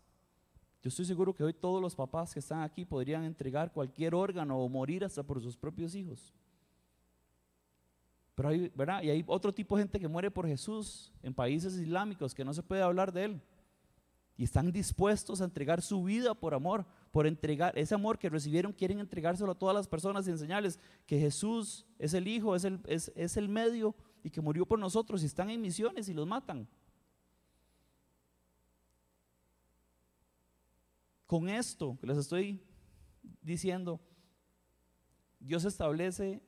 Yo 0.83 0.89
estoy 0.91 1.07
seguro 1.07 1.33
que 1.33 1.43
hoy 1.43 1.55
todos 1.55 1.81
los 1.81 1.95
papás 1.95 2.35
que 2.35 2.41
están 2.41 2.61
aquí 2.61 2.85
podrían 2.85 3.25
entregar 3.25 3.73
cualquier 3.73 4.15
órgano 4.15 4.59
o 4.59 4.69
morir 4.69 5.03
hasta 5.03 5.23
por 5.23 5.41
sus 5.41 5.57
propios 5.57 5.95
hijos. 5.95 6.35
Pero 8.35 8.51
hay, 8.51 8.71
¿verdad? 8.75 9.03
Y 9.03 9.09
hay 9.09 9.25
otro 9.27 9.55
tipo 9.55 9.75
de 9.75 9.85
gente 9.85 9.99
que 9.99 10.07
muere 10.07 10.31
por 10.31 10.47
Jesús 10.47 11.11
en 11.23 11.33
países 11.33 11.79
islámicos 11.79 12.35
que 12.35 12.45
no 12.45 12.53
se 12.53 12.63
puede 12.63 12.83
hablar 12.83 13.11
de 13.11 13.25
él. 13.25 13.43
Y 14.37 14.45
están 14.45 14.71
dispuestos 14.71 15.41
a 15.41 15.45
entregar 15.45 15.81
su 15.81 16.05
vida 16.05 16.35
por 16.35 16.53
amor 16.53 16.85
por 17.11 17.27
entregar 17.27 17.77
ese 17.79 17.95
amor 17.95 18.19
que 18.19 18.29
recibieron, 18.29 18.73
quieren 18.73 19.01
entregárselo 19.01 19.53
a 19.53 19.59
todas 19.59 19.75
las 19.75 19.89
personas 19.89 20.27
y 20.27 20.31
enseñarles 20.31 20.79
que 21.07 21.19
Jesús 21.19 21.87
es 21.99 22.15
el 22.15 22.29
Hijo, 22.29 22.55
es 22.55 22.65
el, 22.65 22.81
es, 22.87 23.13
es 23.15 23.37
el 23.37 23.49
medio 23.49 23.95
y 24.23 24.31
que 24.31 24.41
murió 24.41 24.67
por 24.67 24.79
nosotros 24.79 25.23
y 25.23 25.27
están 25.27 25.51
en 25.51 25.61
misiones 25.61 26.09
y 26.09 26.15
los 26.15 26.27
matan. 26.27 26.69
Con 31.27 31.49
esto 31.49 31.97
que 32.01 32.07
les 32.07 32.17
estoy 32.17 32.63
diciendo, 33.43 34.01
Dios 35.39 35.65
establece 35.65 36.43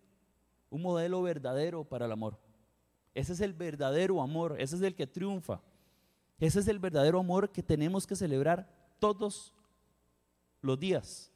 un 0.70 0.82
modelo 0.82 1.22
verdadero 1.22 1.84
para 1.84 2.06
el 2.06 2.12
amor. 2.12 2.38
Ese 3.14 3.32
es 3.32 3.40
el 3.40 3.52
verdadero 3.52 4.22
amor, 4.22 4.56
ese 4.58 4.76
es 4.76 4.82
el 4.82 4.94
que 4.94 5.06
triunfa. 5.06 5.60
Ese 6.38 6.60
es 6.60 6.68
el 6.68 6.78
verdadero 6.78 7.18
amor 7.18 7.50
que 7.50 7.62
tenemos 7.62 8.06
que 8.06 8.16
celebrar 8.16 8.66
todos 8.98 9.52
los 10.60 10.78
días, 10.78 11.32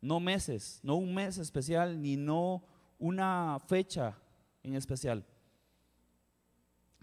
no 0.00 0.20
meses, 0.20 0.80
no 0.82 0.96
un 0.96 1.14
mes 1.14 1.38
especial, 1.38 2.00
ni 2.00 2.16
no 2.16 2.64
una 2.98 3.58
fecha 3.66 4.18
en 4.62 4.74
especial. 4.74 5.24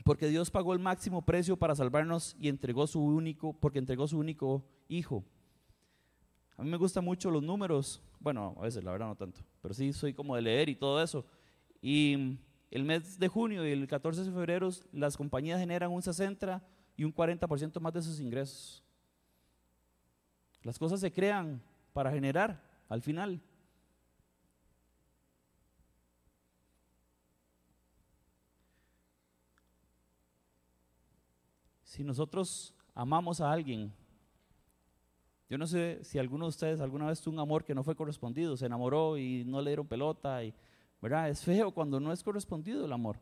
Porque 0.03 0.27
Dios 0.27 0.51
pagó 0.51 0.73
el 0.73 0.79
máximo 0.79 1.23
precio 1.23 1.57
para 1.57 1.75
salvarnos 1.75 2.35
y 2.39 2.49
entregó 2.49 2.87
su 2.87 3.01
único, 3.01 3.53
porque 3.53 3.79
entregó 3.79 4.07
su 4.07 4.17
único 4.17 4.65
hijo. 4.87 5.23
A 6.57 6.63
mí 6.63 6.69
me 6.69 6.77
gustan 6.77 7.05
mucho 7.05 7.31
los 7.31 7.41
números, 7.41 8.01
bueno, 8.19 8.55
a 8.57 8.61
veces 8.61 8.83
la 8.83 8.91
verdad 8.91 9.07
no 9.07 9.15
tanto, 9.15 9.41
pero 9.61 9.73
sí 9.73 9.91
soy 9.93 10.13
como 10.13 10.35
de 10.35 10.41
leer 10.41 10.69
y 10.69 10.75
todo 10.75 11.01
eso. 11.01 11.25
Y 11.81 12.37
el 12.69 12.83
mes 12.83 13.17
de 13.17 13.27
junio 13.27 13.67
y 13.67 13.71
el 13.71 13.87
14 13.87 14.23
de 14.23 14.31
febrero 14.31 14.69
las 14.91 15.17
compañías 15.17 15.59
generan 15.59 15.91
un 15.91 16.01
60 16.01 16.63
y 16.95 17.03
un 17.03 17.13
40% 17.13 17.79
más 17.79 17.93
de 17.93 18.01
sus 18.01 18.19
ingresos. 18.19 18.82
Las 20.63 20.79
cosas 20.79 20.99
se 20.99 21.11
crean 21.11 21.61
para 21.91 22.11
generar 22.11 22.61
al 22.89 23.01
final. 23.01 23.41
Si 31.83 32.03
nosotros 32.03 32.73
amamos 32.95 33.39
a 33.39 33.51
alguien, 33.51 33.93
yo 35.49 35.57
no 35.59 35.67
sé 35.67 36.03
si 36.03 36.17
alguno 36.17 36.45
de 36.45 36.49
ustedes 36.49 36.81
alguna 36.81 37.05
vez 37.05 37.21
tuvo 37.21 37.35
un 37.35 37.39
amor 37.39 37.63
que 37.63 37.75
no 37.75 37.83
fue 37.83 37.95
correspondido, 37.95 38.57
se 38.57 38.65
enamoró 38.65 39.17
y 39.17 39.43
no 39.45 39.61
le 39.61 39.69
dieron 39.69 39.85
pelota, 39.85 40.43
y, 40.43 40.55
¿verdad? 40.99 41.29
Es 41.29 41.43
feo 41.43 41.71
cuando 41.71 41.99
no 41.99 42.11
es 42.11 42.23
correspondido 42.23 42.85
el 42.85 42.93
amor. 42.93 43.19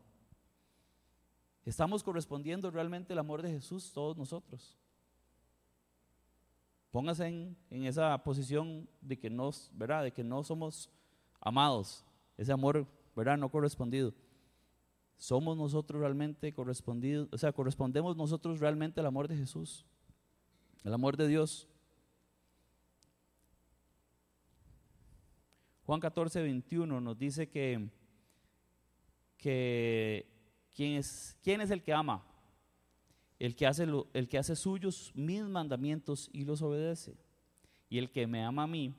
Estamos 1.65 2.03
correspondiendo 2.03 2.71
realmente 2.71 3.11
el 3.11 3.19
amor 3.19 3.41
de 3.41 3.51
Jesús 3.51 3.91
todos 3.91 4.15
nosotros. 4.17 4.77
Póngase 6.91 7.27
en, 7.27 7.85
esa 7.85 8.21
posición 8.21 8.87
de 8.99 9.17
que, 9.17 9.29
no, 9.29 9.49
¿verdad? 9.71 10.03
de 10.03 10.11
que 10.11 10.23
no 10.23 10.43
somos 10.43 10.89
amados, 11.39 12.05
ese 12.37 12.51
amor 12.51 12.85
¿verdad? 13.15 13.37
no 13.37 13.49
correspondido. 13.49 14.13
Somos 15.15 15.55
nosotros 15.55 16.01
realmente 16.01 16.51
correspondidos, 16.53 17.29
o 17.31 17.37
sea, 17.37 17.53
correspondemos 17.53 18.17
nosotros 18.17 18.59
realmente 18.59 18.99
al 18.99 19.05
amor 19.05 19.27
de 19.27 19.37
Jesús, 19.37 19.85
el 20.83 20.93
amor 20.93 21.15
de 21.15 21.27
Dios. 21.27 21.69
Juan 25.85 25.99
14, 25.99 26.41
21 26.41 26.99
nos 26.99 27.17
dice 27.17 27.49
que, 27.49 27.89
que 29.37 30.27
¿quién, 30.73 30.93
es, 30.93 31.37
¿quién 31.41 31.61
es 31.61 31.71
el 31.71 31.83
que 31.83 31.93
ama? 31.93 32.25
El 33.41 33.55
que, 33.55 33.65
hace 33.65 33.87
el 34.13 34.27
que 34.29 34.37
hace 34.37 34.55
suyos 34.55 35.11
mis 35.15 35.41
mandamientos 35.41 36.29
y 36.31 36.45
los 36.45 36.61
obedece. 36.61 37.17
Y 37.89 37.97
el 37.97 38.11
que 38.11 38.27
me 38.27 38.43
ama 38.43 38.63
a 38.63 38.67
mí, 38.67 38.93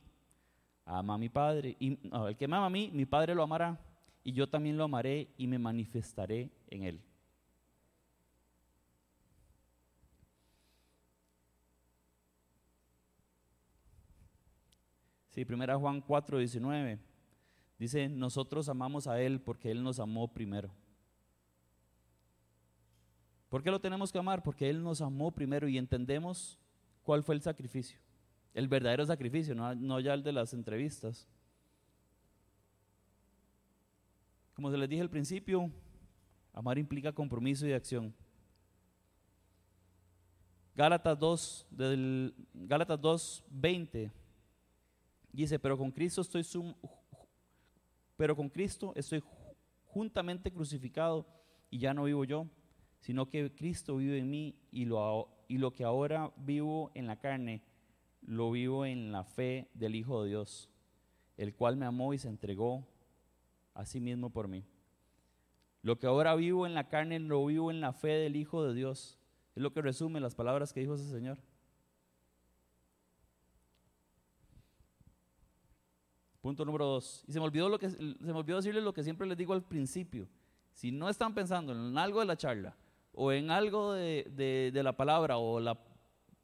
ama 0.85 1.15
a 1.15 1.19
mi 1.19 1.29
Padre. 1.29 1.77
Y, 1.79 1.97
el 2.27 2.37
que 2.37 2.49
me 2.49 2.57
ama 2.57 2.67
a 2.67 2.71
mí, 2.71 2.91
mi 2.93 3.07
Padre 3.07 3.37
lo 3.37 3.45
amará 3.45 3.79
y 4.25 4.33
yo 4.33 4.49
también 4.49 4.77
lo 4.77 4.83
amaré 4.83 5.29
y 5.37 5.47
me 5.47 5.61
manifestaré 5.61 6.51
en 6.71 6.83
él. 6.83 7.01
Sí, 15.31 15.45
primera 15.45 15.79
Juan 15.79 16.01
4, 16.01 16.39
19. 16.39 16.99
Dice, 17.79 18.09
nosotros 18.09 18.69
amamos 18.69 19.07
a 19.07 19.23
Él 19.23 19.41
porque 19.41 19.71
Él 19.71 19.85
nos 19.85 20.01
amó 20.01 20.27
primero. 20.27 20.82
¿Por 23.53 23.63
qué 23.63 23.71
lo 23.71 23.83
tenemos 23.83 24.11
que 24.11 24.19
amar? 24.19 24.43
Porque 24.43 24.71
Él 24.71 24.83
nos 24.83 25.03
amó 25.03 25.31
primero 25.31 25.69
y 25.69 25.77
entendemos 25.77 26.59
cuál 27.03 27.23
fue 27.23 27.35
el 27.35 27.43
sacrificio. 27.43 27.99
El 28.55 28.67
verdadero 28.67 29.05
sacrificio, 29.05 29.55
no, 29.55 30.01
ya 30.01 30.15
el 30.15 30.23
de 30.23 30.33
las 30.33 30.55
entrevistas. 30.55 31.29
Como 34.55 34.71
se 34.71 34.79
les 34.79 34.89
dije 34.89 35.03
al 35.03 35.11
principio, 35.11 35.71
amar 36.55 36.79
implica 36.79 37.13
compromiso 37.13 37.67
y 37.67 37.75
acción. 37.75 38.15
Gálatas 40.75 41.19
2, 41.19 41.67
del, 41.73 42.35
Gálatas 42.55 42.99
2, 43.03 43.45
20 43.51 44.11
dice, 45.31 45.59
pero 45.59 45.77
con 45.77 45.91
Cristo 45.91 46.23
estoy 46.23 46.43
pero 48.17 48.35
con 48.35 48.49
Cristo 48.49 48.95
estoy 48.97 49.23
juntamente 49.85 50.51
crucificado 50.51 51.27
y 51.69 51.81
ya 51.81 51.93
no 51.93 52.05
vivo 52.05 52.25
yo, 52.25 52.47
sino 53.03 53.29
que 53.29 53.53
Cristo 53.55 53.97
vive 53.97 54.19
en 54.19 54.31
mí 54.31 54.55
y 54.71 54.85
lo, 54.85 55.29
y 55.49 55.59
lo 55.59 55.73
que 55.73 55.85
ahora 55.85 56.33
vivo 56.37 56.93
en 56.95 57.09
la 57.09 57.17
carne, 57.19 57.61
lo 58.23 58.53
vivo 58.53 58.87
en 58.87 59.11
la 59.11 59.25
fe 59.25 59.69
del 59.75 59.97
Hijo 59.97 60.23
de 60.23 60.31
Dios, 60.31 60.71
el 61.37 61.53
cual 61.53 61.77
me 61.77 61.85
amó 61.85 62.15
y 62.15 62.19
se 62.19 62.29
entregó 62.29 62.87
Así 63.75 64.01
mismo 64.01 64.29
por 64.31 64.49
mí. 64.49 64.65
Lo 65.81 65.99
que 65.99 66.07
ahora 66.07 66.35
vivo 66.35 66.67
en 66.67 66.75
la 66.75 66.89
carne 66.89 67.19
lo 67.19 67.45
vivo 67.47 67.71
en 67.71 67.81
la 67.81 67.95
fe 67.95 68.09
del 68.09 68.37
Hijo 68.37 68.63
de 68.65 68.75
Dios. 68.75 69.19
Es 69.57 69.63
lo 69.63 69.73
que 69.73 69.81
resume 69.81 70.21
las 70.21 70.35
palabras 70.35 70.75
que 70.75 70.81
dijo 70.81 70.95
ese 70.95 71.09
Señor. 71.09 71.39
Punto 76.43 76.67
número 76.67 76.85
dos. 76.85 77.25
Y 77.27 77.33
se 77.33 77.41
me 77.41 77.47
olvidó 77.47 77.71
lo 77.71 77.79
que 77.79 77.89
se 77.89 77.99
me 77.99 78.33
olvidó 78.33 78.59
decirles 78.59 78.85
lo 78.85 78.93
que 78.93 79.03
siempre 79.03 79.27
les 79.27 79.39
digo 79.39 79.55
al 79.55 79.63
principio. 79.63 80.29
Si 80.75 80.93
no 80.93 81.09
están 81.09 81.35
pensando 81.35 81.73
en 81.73 81.97
algo 81.97 82.21
de 82.21 82.27
la 82.27 82.37
charla 82.37 82.77
o 83.13 83.33
en 83.33 83.51
algo 83.51 83.93
de, 83.93 84.71
de 84.73 84.83
la 84.83 84.97
palabra 84.97 85.39
o 85.39 85.61
la 85.61 85.79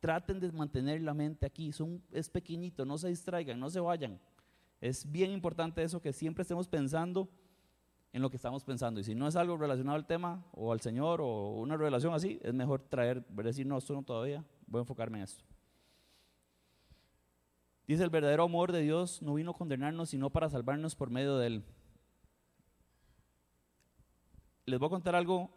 traten 0.00 0.40
de 0.40 0.52
mantener 0.52 1.00
la 1.02 1.14
mente 1.14 1.46
aquí. 1.46 1.70
Es 2.12 2.28
pequeñito, 2.30 2.84
no 2.84 2.98
se 2.98 3.08
distraigan, 3.08 3.58
no 3.58 3.70
se 3.70 3.80
vayan. 3.80 4.20
Es 4.80 5.10
bien 5.10 5.30
importante 5.30 5.82
eso, 5.82 6.00
que 6.00 6.12
siempre 6.12 6.42
estemos 6.42 6.68
pensando 6.68 7.28
en 8.12 8.22
lo 8.22 8.30
que 8.30 8.36
estamos 8.36 8.64
pensando. 8.64 9.00
Y 9.00 9.04
si 9.04 9.14
no 9.14 9.26
es 9.26 9.36
algo 9.36 9.56
relacionado 9.56 9.96
al 9.96 10.06
tema 10.06 10.44
o 10.52 10.72
al 10.72 10.80
Señor 10.80 11.20
o 11.20 11.50
una 11.54 11.76
relación 11.76 12.14
así, 12.14 12.38
es 12.42 12.54
mejor 12.54 12.82
traer, 12.82 13.26
decir, 13.26 13.66
no, 13.66 13.78
esto 13.78 13.92
no 13.94 14.02
todavía, 14.02 14.44
voy 14.66 14.78
a 14.78 14.82
enfocarme 14.82 15.18
en 15.18 15.24
esto. 15.24 15.44
Dice, 17.86 18.04
el 18.04 18.10
verdadero 18.10 18.44
amor 18.44 18.70
de 18.70 18.82
Dios 18.82 19.22
no 19.22 19.34
vino 19.34 19.52
a 19.52 19.56
condenarnos, 19.56 20.10
sino 20.10 20.30
para 20.30 20.50
salvarnos 20.50 20.94
por 20.94 21.10
medio 21.10 21.38
de 21.38 21.46
Él. 21.46 21.64
Les 24.66 24.78
voy 24.78 24.86
a 24.88 24.90
contar 24.90 25.14
algo. 25.14 25.50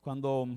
Cuando 0.00 0.48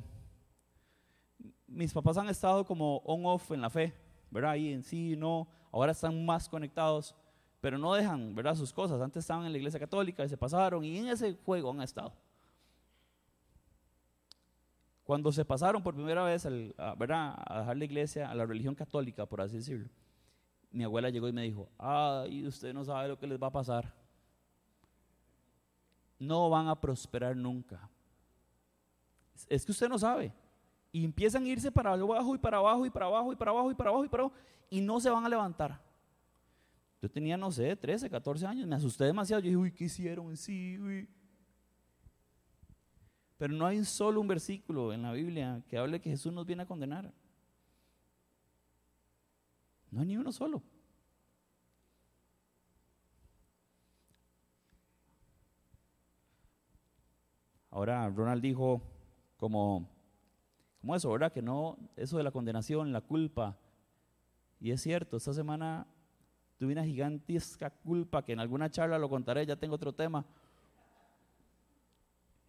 mis 1.67 1.91
papás 1.93 2.17
han 2.17 2.29
estado 2.29 2.65
como 2.65 2.97
on-off 3.06 3.51
en 3.51 3.62
la 3.62 3.69
fe, 3.69 3.93
¿verdad? 4.29 4.51
Ahí 4.51 4.71
en 4.71 4.84
sí, 4.84 5.15
no, 5.17 5.47
ahora 5.71 5.91
están 5.91 6.25
más 6.25 6.47
conectados, 6.47 7.15
pero 7.60 7.77
no 7.77 7.93
dejan, 7.93 8.36
¿verdad? 8.36 8.56
Sus 8.56 8.71
cosas. 8.71 9.01
Antes 9.01 9.23
estaban 9.23 9.45
en 9.45 9.51
la 9.51 9.58
iglesia 9.58 9.79
católica 9.79 10.23
y 10.23 10.29
se 10.29 10.38
pasaron 10.38 10.84
y 10.84 10.97
en 10.97 11.08
ese 11.08 11.38
juego 11.45 11.71
han 11.71 11.82
estado. 11.82 12.13
Cuando 15.03 15.32
se 15.32 15.43
pasaron 15.43 15.84
por 15.84 15.93
primera 15.93 16.23
vez 16.23 16.47
¿verdad? 16.97 17.36
a 17.45 17.60
dejar 17.60 17.77
la 17.77 17.86
iglesia, 17.86 18.29
a 18.29 18.36
la 18.36 18.45
religión 18.45 18.73
católica, 18.73 19.25
por 19.25 19.41
así 19.41 19.58
decirlo, 19.58 19.89
mi 20.71 20.84
abuela 20.84 21.10
llegó 21.10 21.27
y 21.27 21.34
me 21.34 21.43
dijo, 21.43 21.69
ay, 21.77 22.47
usted 22.47 22.73
no 22.73 22.84
sabe 22.84 23.10
lo 23.10 23.19
que 23.19 23.27
les 23.27 23.41
va 23.41 23.47
a 23.47 23.51
pasar. 23.51 23.93
No 26.17 26.49
van 26.49 26.67
a 26.67 26.79
prosperar 26.79 27.36
nunca. 27.36 27.89
Es 29.48 29.65
que 29.65 29.72
usted 29.72 29.89
no 29.89 29.98
sabe. 29.98 30.34
Y 30.91 31.04
empiezan 31.04 31.43
a 31.43 31.48
irse 31.48 31.72
para 31.72 31.93
abajo 31.93 32.36
y 32.36 32.38
para 32.38 32.58
abajo 32.58 32.86
y 32.86 32.89
para 32.89 33.06
abajo 33.08 33.32
y 33.32 33.36
para 33.36 33.52
abajo 33.52 33.72
y 33.72 33.76
para 33.76 33.89
abajo 33.89 34.06
y 34.06 34.10
para 34.10 34.24
abajo 34.24 34.36
y 34.69 34.82
no 34.82 35.00
se 35.00 35.10
van 35.10 35.26
a 35.26 35.30
levantar. 35.30 35.82
Yo 37.02 37.10
tenía, 37.10 37.36
no 37.36 37.52
sé, 37.52 37.76
13, 37.76 38.10
14 38.10 38.46
años, 38.46 38.67
me 38.67 38.76
asusté 38.76 39.04
demasiado. 39.04 39.41
Yo 39.41 39.46
dije, 39.46 39.58
uy, 39.58 39.72
¿qué 39.72 39.86
hicieron? 39.86 40.38
Sí, 40.38 40.80
uy. 40.80 41.10
Pero 43.38 43.54
no 43.54 43.65
hay 43.65 43.84
solo 43.84 44.22
un 44.22 44.28
versículo 44.28 44.93
en 44.93 45.02
la 45.02 45.12
Biblia 45.12 45.62
que 45.67 45.78
hable 45.78 46.00
que 46.00 46.12
Jesús 46.12 46.32
nos 46.32 46.46
viene 46.46 46.63
a 46.63 46.65
condenar. 46.65 47.12
No 49.91 50.00
hay 50.00 50.08
ni 50.08 50.17
uno 50.17 50.32
solo. 50.32 50.63
Ahora 57.69 58.08
Ronald 58.10 58.41
dijo 58.41 58.82
como, 59.43 59.86
como 60.79 60.95
eso, 60.95 61.12
¿verdad? 61.12 61.34
Que 61.34 61.41
no, 61.41 61.77
eso 61.97 62.15
de 62.15 62.23
la 62.23 62.32
condenación, 62.32 62.93
la 62.93 63.01
culpa. 63.01 63.58
Y 64.62 64.71
es 64.71 64.82
cierto, 64.82 65.17
esta 65.17 65.34
semana 65.34 65.86
tuve 66.58 66.71
una 66.71 66.86
gigantesca 66.86 67.69
culpa 67.69 68.23
que 68.23 68.32
en 68.32 68.39
alguna 68.39 68.71
charla 68.71 68.97
lo 68.97 69.10
contaré, 69.10 69.45
ya 69.45 69.58
tengo 69.58 69.75
otro 69.75 69.91
tema. 69.91 70.23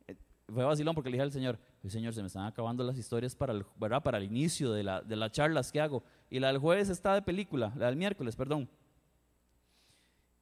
Eh, 0.06 0.14
fue 0.46 0.62
vacilón 0.62 0.94
porque 0.94 1.10
le 1.10 1.16
dije 1.16 1.24
al 1.24 1.32
Señor, 1.32 1.58
Señor, 1.84 2.14
se 2.14 2.20
me 2.20 2.28
están 2.28 2.44
acabando 2.46 2.84
las 2.84 2.96
historias 2.96 3.34
para 3.34 3.52
el, 3.52 3.66
¿verdad? 3.74 4.00
para 4.00 4.18
el 4.18 4.22
inicio 4.22 4.70
de, 4.70 4.84
la, 4.84 5.02
de 5.02 5.16
las 5.16 5.32
charlas 5.32 5.72
que 5.72 5.80
hago. 5.80 6.04
Y 6.30 6.38
la 6.38 6.46
del 6.46 6.58
jueves 6.58 6.90
está 6.90 7.14
de 7.14 7.22
película, 7.22 7.72
la 7.76 7.86
del 7.86 7.96
miércoles, 7.96 8.36
perdón. 8.36 8.68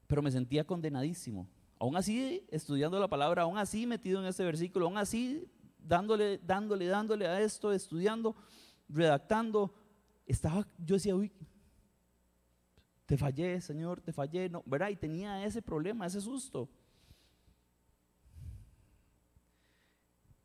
Pero 0.07 0.21
me 0.21 0.31
sentía 0.31 0.67
condenadísimo 0.67 1.49
aún 1.79 1.97
así 1.97 2.47
estudiando 2.49 3.01
la 3.01 3.09
palabra, 3.09 3.43
aún 3.43 3.59
así 3.59 3.89
metido 3.89 4.21
en 4.21 4.27
ese 4.27 4.45
versículo, 4.45 4.85
aún 4.85 4.99
así 4.99 5.49
dándole, 5.85 6.39
dándole, 6.39 6.87
dándole 6.87 7.27
a 7.27 7.41
esto, 7.41 7.73
estudiando, 7.73 8.37
redactando, 8.89 9.75
estaba, 10.27 10.67
yo 10.79 10.97
decía, 10.97 11.15
uy, 11.15 11.33
te 13.07 13.17
fallé, 13.17 13.61
Señor, 13.61 14.01
te 14.01 14.13
fallé, 14.13 14.49
no, 14.49 14.63
¿verdad? 14.65 14.89
Y 14.89 14.97
tenía 14.97 15.45
ese 15.45 15.61
problema, 15.61 16.07
ese 16.07 16.21
susto. 16.21 16.69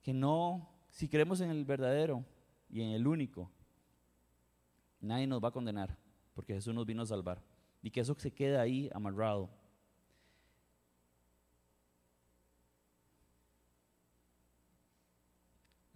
Que 0.01 0.13
no, 0.13 0.69
si 0.89 1.07
creemos 1.07 1.39
en 1.41 1.49
el 1.49 1.63
verdadero 1.65 2.25
y 2.69 2.81
en 2.81 2.89
el 2.89 3.07
único, 3.07 3.51
nadie 4.99 5.27
nos 5.27 5.43
va 5.43 5.49
a 5.49 5.51
condenar, 5.51 5.97
porque 6.33 6.53
Jesús 6.53 6.73
nos 6.73 6.85
vino 6.85 7.03
a 7.03 7.05
salvar. 7.05 7.41
Y 7.81 7.91
que 7.91 8.01
eso 8.01 8.15
se 8.17 8.31
quede 8.31 8.57
ahí 8.57 8.89
amarrado. 8.93 9.49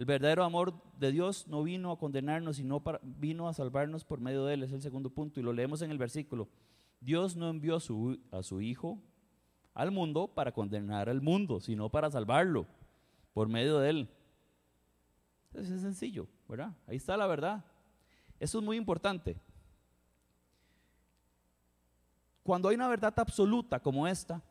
El 0.01 0.05
verdadero 0.05 0.43
amor 0.43 0.73
de 0.97 1.11
Dios 1.11 1.47
no 1.47 1.61
vino 1.61 1.91
a 1.91 1.99
condenarnos, 1.99 2.55
sino 2.55 2.81
vino 3.03 3.47
a 3.47 3.53
salvarnos 3.53 4.03
por 4.03 4.19
medio 4.19 4.43
de 4.45 4.55
Él. 4.55 4.63
Es 4.63 4.71
el 4.71 4.81
segundo 4.81 5.11
punto 5.11 5.39
y 5.39 5.43
lo 5.43 5.53
leemos 5.53 5.83
en 5.83 5.91
el 5.91 5.99
versículo. 5.99 6.49
Dios 6.99 7.35
no 7.35 7.47
envió 7.47 7.75
a 7.75 7.79
su, 8.41 8.61
Hijo 8.61 8.97
al 9.75 9.91
mundo 9.91 10.27
para 10.27 10.51
condenar 10.51 11.07
al 11.07 11.21
mundo, 11.21 11.59
sino 11.59 11.87
para 11.87 12.09
salvarlo 12.09 12.65
por 13.31 13.47
medio 13.47 13.77
de 13.77 13.89
Él. 13.91 14.09
Es 15.53 15.67
sencillo, 15.67 16.27
¿verdad? 16.49 16.73
Ahí 16.87 16.95
está 16.95 17.15
la 17.15 17.27
verdad. 17.27 17.63
Eso 18.39 18.57
es 18.57 18.65
muy 18.65 18.77
importante. 18.77 19.39
Cuando 22.41 22.69
hay 22.69 22.75
una 22.75 22.87
verdad 22.87 23.13
absoluta 23.19 23.79
como 23.79 24.07
esta, 24.07 24.41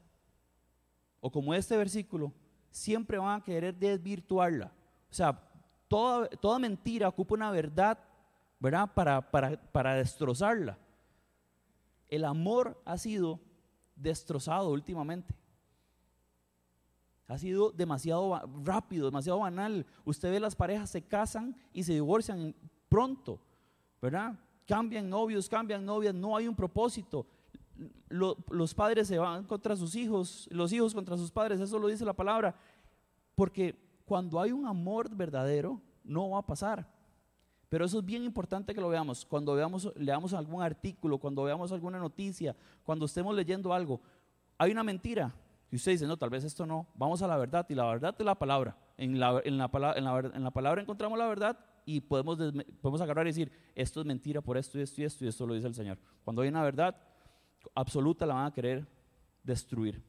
o 1.19 1.29
como 1.29 1.53
este 1.55 1.77
versículo, 1.77 2.33
siempre 2.71 3.19
van 3.19 3.41
a 3.41 3.43
querer 3.43 3.75
desvirtuarla. 3.75 4.75
O 5.11 5.15
sea, 5.15 5.39
toda, 5.89 6.29
toda 6.29 6.59
mentira 6.59 7.09
ocupa 7.09 7.35
una 7.35 7.51
verdad, 7.51 7.99
¿verdad? 8.59 8.91
Para, 8.95 9.31
para, 9.31 9.61
para 9.73 9.95
destrozarla. 9.95 10.79
El 12.09 12.25
amor 12.25 12.81
ha 12.85 12.97
sido 12.97 13.41
destrozado 13.97 14.71
últimamente. 14.71 15.35
Ha 17.29 17.39
sido 17.39 17.71
demasiado 17.71 18.41
rápido, 18.65 19.07
demasiado 19.07 19.39
banal. 19.39 19.87
Usted 20.05 20.33
ve 20.33 20.41
las 20.41 20.57
parejas 20.57 20.91
se 20.91 21.03
casan 21.03 21.57
y 21.73 21.85
se 21.85 21.93
divorcian 21.93 22.55
pronto, 22.89 23.41
¿verdad? 24.03 24.35
Cambian 24.67 25.09
novios, 25.09 25.49
cambian 25.49 25.85
novias, 25.85 26.15
no 26.15 26.37
hay 26.37 26.49
un 26.49 26.57
propósito. 26.57 27.27
los 28.09 28.75
padres 28.75 29.07
se 29.07 29.19
van 29.19 29.45
contra 29.45 29.77
sus 29.77 29.95
hijos, 29.95 30.49
los 30.51 30.73
hijos 30.73 30.93
contra 30.93 31.17
sus 31.17 31.31
padres, 31.31 31.61
eso 31.61 31.79
lo 31.79 31.87
dice 31.87 32.05
la 32.05 32.13
palabra, 32.13 32.55
porque 33.37 33.77
cuando 34.11 34.41
hay 34.41 34.51
un 34.51 34.67
amor 34.67 35.09
verdadero, 35.15 35.81
no 36.03 36.31
va 36.31 36.39
a 36.39 36.43
pasar. 36.45 36.85
Pero 37.69 37.85
eso 37.85 38.01
es 38.01 38.05
bien 38.05 38.25
importante 38.25 38.75
que 38.75 38.81
lo 38.81 38.89
veamos. 38.89 39.25
Cuando 39.25 39.55
veamos, 39.55 39.93
leamos 39.95 40.35
algún 40.35 40.61
artículo, 40.65 41.17
cuando 41.17 41.45
veamos 41.45 41.71
alguna 41.71 41.97
noticia, 42.01 42.57
cuando 42.83 43.07
estemos 43.07 43.37
leyendo 43.37 43.73
algo, 43.73 44.01
hay 44.59 44.73
una 44.73 44.83
mentira. 44.83 45.33
Y 45.71 45.77
usted 45.77 45.93
dice, 45.93 46.09
no, 46.09 46.17
tal 46.17 46.29
vez 46.29 46.43
esto 46.43 46.67
no. 46.67 46.89
Vamos 46.97 47.23
a 47.23 47.29
la 47.29 47.37
verdad. 47.37 47.65
Y 47.69 47.77
la 47.77 47.87
verdad 47.87 48.13
es 48.19 48.25
la 48.27 48.35
palabra. 48.35 48.77
En 48.97 49.17
la, 49.17 49.69
palabra 49.71 50.83
encontramos 50.83 51.17
la 51.17 51.29
verdad 51.29 51.57
y 51.87 52.01
podemos, 52.01 52.37
podemos 52.81 53.01
agarrar 53.01 53.27
y 53.27 53.31
decir, 53.31 53.53
esto 53.77 54.01
es 54.01 54.07
mentira 54.07 54.41
por 54.41 54.57
esto 54.57 54.77
y 54.77 54.83
esto 54.83 55.03
y 55.03 55.05
esto, 55.05 55.25
y 55.25 55.29
esto 55.29 55.47
lo 55.47 55.55
dice 55.55 55.69
el 55.69 55.75
Señor. 55.75 55.99
Cuando 56.25 56.43
hay 56.43 56.49
una 56.49 56.65
verdad 56.65 56.97
absoluta, 57.77 58.27
la 58.27 58.35
van 58.35 58.47
a 58.47 58.53
querer 58.53 58.89
destruir. 59.45 60.03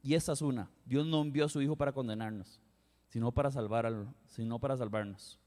Y 0.00 0.14
esa 0.14 0.32
es 0.32 0.40
una. 0.40 0.70
Dios 0.86 1.06
no 1.06 1.20
envió 1.20 1.44
a 1.44 1.50
su 1.50 1.60
Hijo 1.60 1.76
para 1.76 1.92
condenarnos 1.92 2.62
sino 3.08 3.32
para, 3.32 3.50
salvar 3.50 4.06
sino 4.26 4.58
para 4.58 4.76
salvarnos. 4.76 5.40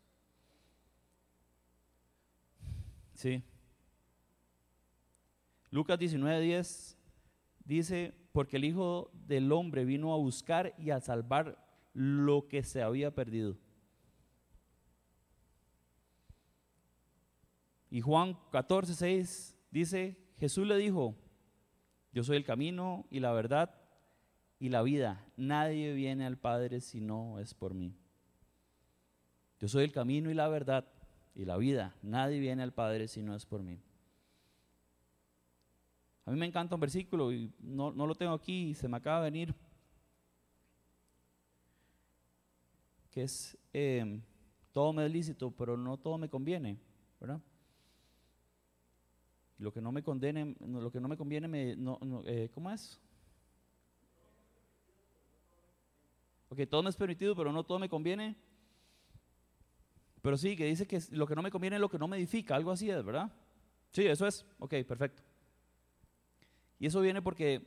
Sí. 3.14 3.44
Lucas 5.70 6.00
19:10 6.00 6.98
dice, 7.64 8.14
porque 8.32 8.58
el 8.58 8.66
Hijo 8.66 9.12
del 9.14 9.52
Hombre 9.52 9.86
vino 9.86 10.14
a 10.14 10.18
buscar 10.18 10.74
y 10.78 10.90
a 10.90 11.00
salvar 11.00 11.58
lo 11.94 12.48
que 12.48 12.64
se 12.64 12.82
había 12.82 13.14
perdido. 13.14 13.58
Y 17.90 18.02
Juan 18.02 18.38
14:6 18.52 19.56
dice, 19.70 20.18
Jesús 20.40 20.66
le 20.66 20.78
dijo, 20.78 21.16
yo 22.14 22.24
soy 22.24 22.38
el 22.38 22.46
camino 22.46 23.06
y 23.10 23.20
la 23.20 23.32
verdad 23.32 23.81
y 24.62 24.70
la 24.70 24.84
vida. 24.84 25.26
Nadie 25.38 25.92
viene 25.92 26.24
al 26.24 26.38
Padre 26.38 26.82
si 26.82 27.02
no 27.02 27.40
es 27.40 27.56
por 27.56 27.74
mí. 27.74 27.96
Yo 29.60 29.68
soy 29.68 29.86
el 29.86 29.92
camino 29.92 30.30
y 30.30 30.36
la 30.36 30.48
verdad 30.48 30.88
y 31.34 31.46
la 31.46 31.58
vida. 31.58 31.96
Nadie 32.04 32.40
viene 32.40 32.62
al 32.62 32.72
Padre 32.72 33.08
si 33.08 33.24
no 33.24 33.36
es 33.36 33.44
por 33.44 33.64
mí. 33.64 33.80
A 36.26 36.32
mí 36.32 36.38
me 36.38 36.46
encanta 36.46 36.76
un 36.76 36.82
versículo 36.82 37.34
y 37.34 37.52
no, 37.60 37.92
lo 37.92 38.14
tengo 38.14 38.34
aquí, 38.34 38.76
se 38.76 38.88
me 38.88 38.98
acaba 38.98 39.18
de 39.24 39.32
venir, 39.32 39.56
que 43.10 43.24
es, 43.24 43.58
eh, 43.74 44.22
todo 44.72 44.94
me 44.94 45.08
es 45.08 45.12
lícito, 45.12 45.50
pero 45.50 45.76
no 45.76 45.98
todo 45.98 46.20
me 46.20 46.30
conviene, 46.30 46.78
¿verdad? 47.20 47.42
Lo 49.58 49.74
que 49.74 49.82
no 49.82 49.92
me 49.92 50.04
condene, 50.04 50.56
lo 50.60 50.92
que 50.92 51.02
no 51.02 51.08
me 51.08 51.18
conviene, 51.18 51.48
me, 51.48 51.76
no, 51.76 52.00
eh, 52.26 52.50
¿cómo 52.54 52.70
es? 52.70 53.02
Ok, 56.52 56.60
todo 56.70 56.84
me 56.84 56.90
es 56.90 56.98
permitido, 56.98 57.34
pero 57.34 57.54
no 57.54 57.64
todo 57.64 57.80
me 57.80 57.88
conviene. 57.88 58.36
Pero 60.22 60.36
sí, 60.36 60.58
que 60.58 60.66
dice 60.66 60.86
que 60.86 61.00
lo 61.12 61.26
que 61.26 61.34
no 61.34 61.42
me 61.42 61.50
conviene 61.50 61.78
es 61.78 61.80
lo 61.80 61.90
que 61.90 61.98
no 61.98 62.10
me 62.10 62.18
edifica, 62.18 62.58
algo 62.58 62.72
así 62.72 62.90
es, 62.90 63.06
¿verdad? 63.06 63.32
Sí, 63.92 64.06
eso 64.06 64.28
es. 64.28 64.46
Ok, 64.60 64.74
perfecto. 64.86 65.24
Y 66.78 66.88
eso 66.88 67.00
viene 67.00 67.22
porque 67.22 67.66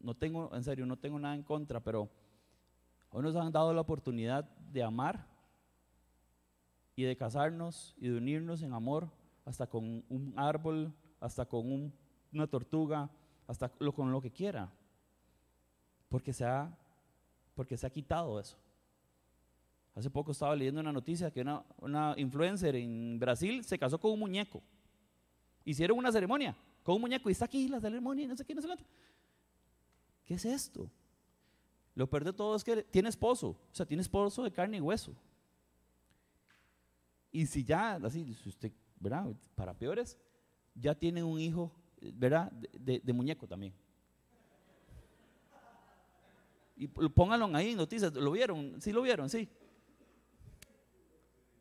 no 0.00 0.16
tengo, 0.16 0.52
en 0.52 0.64
serio, 0.64 0.84
no 0.84 0.96
tengo 0.96 1.16
nada 1.16 1.36
en 1.36 1.44
contra, 1.44 1.78
pero 1.78 2.10
hoy 3.10 3.22
nos 3.22 3.36
han 3.36 3.52
dado 3.52 3.72
la 3.72 3.82
oportunidad 3.82 4.42
de 4.72 4.82
amar 4.82 5.28
y 6.96 7.04
de 7.04 7.16
casarnos 7.16 7.94
y 7.98 8.08
de 8.08 8.16
unirnos 8.16 8.62
en 8.62 8.72
amor, 8.72 9.08
hasta 9.44 9.68
con 9.68 10.04
un 10.08 10.34
árbol, 10.36 10.92
hasta 11.20 11.46
con 11.46 11.92
una 12.32 12.46
tortuga, 12.48 13.08
hasta 13.46 13.68
con 13.68 14.10
lo 14.10 14.20
que 14.20 14.32
quiera 14.32 14.72
porque 16.08 16.32
se 16.32 16.44
ha, 16.44 16.70
porque 17.54 17.76
se 17.76 17.86
ha 17.86 17.90
quitado 17.90 18.38
eso. 18.38 18.56
Hace 19.94 20.10
poco 20.10 20.32
estaba 20.32 20.54
leyendo 20.54 20.80
una 20.80 20.92
noticia 20.92 21.30
que 21.30 21.40
una, 21.40 21.64
una 21.78 22.14
influencer 22.18 22.76
en 22.76 23.18
Brasil 23.18 23.64
se 23.64 23.78
casó 23.78 23.98
con 23.98 24.12
un 24.12 24.18
muñeco. 24.18 24.62
Hicieron 25.64 25.98
una 25.98 26.12
ceremonia 26.12 26.54
con 26.82 26.94
un 26.94 27.00
muñeco 27.00 27.28
y 27.28 27.32
está 27.32 27.46
aquí 27.46 27.66
la 27.66 27.80
ceremonia 27.80 28.28
no 28.28 28.36
sé 28.36 28.44
qué, 28.44 28.54
no 28.54 28.62
sé 28.62 28.68
qué. 28.68 28.84
¿Qué 30.24 30.34
es 30.34 30.44
esto? 30.44 30.90
Lo 31.94 32.08
peor 32.08 32.24
de 32.24 32.32
todo 32.32 32.54
es 32.54 32.62
que 32.62 32.82
tiene 32.82 33.08
esposo, 33.08 33.48
o 33.48 33.74
sea, 33.74 33.86
tiene 33.86 34.02
esposo 34.02 34.42
de 34.44 34.52
carne 34.52 34.76
y 34.76 34.80
hueso. 34.80 35.14
Y 37.32 37.46
si 37.46 37.64
ya, 37.64 37.94
así, 37.94 38.34
si 38.34 38.48
usted. 38.48 38.72
Para 39.54 39.74
peores, 39.74 40.16
ya 40.74 40.94
tiene 40.94 41.22
un 41.22 41.38
hijo, 41.38 41.70
¿verdad? 42.00 42.50
de 42.50 43.12
muñeco 43.12 43.46
también. 43.46 43.74
Y 46.76 46.88
pónganlo 46.88 47.46
ahí 47.56 47.70
en 47.70 47.78
noticias. 47.78 48.12
¿Lo 48.12 48.30
vieron? 48.30 48.80
¿Sí 48.82 48.92
lo 48.92 49.00
vieron? 49.00 49.30
Sí. 49.30 49.48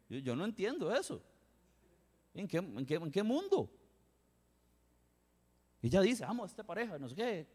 Yo, 0.10 0.36
no 0.36 0.44
entiendo 0.44 0.94
eso. 0.94 1.24
¿En 2.34 2.48
qué, 2.48 2.58
en, 2.58 3.12
qué, 3.12 3.24
mundo? 3.24 3.72
Y 5.82 5.88
ella 5.88 6.02
dice, 6.02 6.26
amo 6.26 6.44
a 6.44 6.48
esta 6.48 6.64
pareja, 6.64 7.00
no 7.00 7.08
sé 7.08 7.16
qué. 7.16 7.48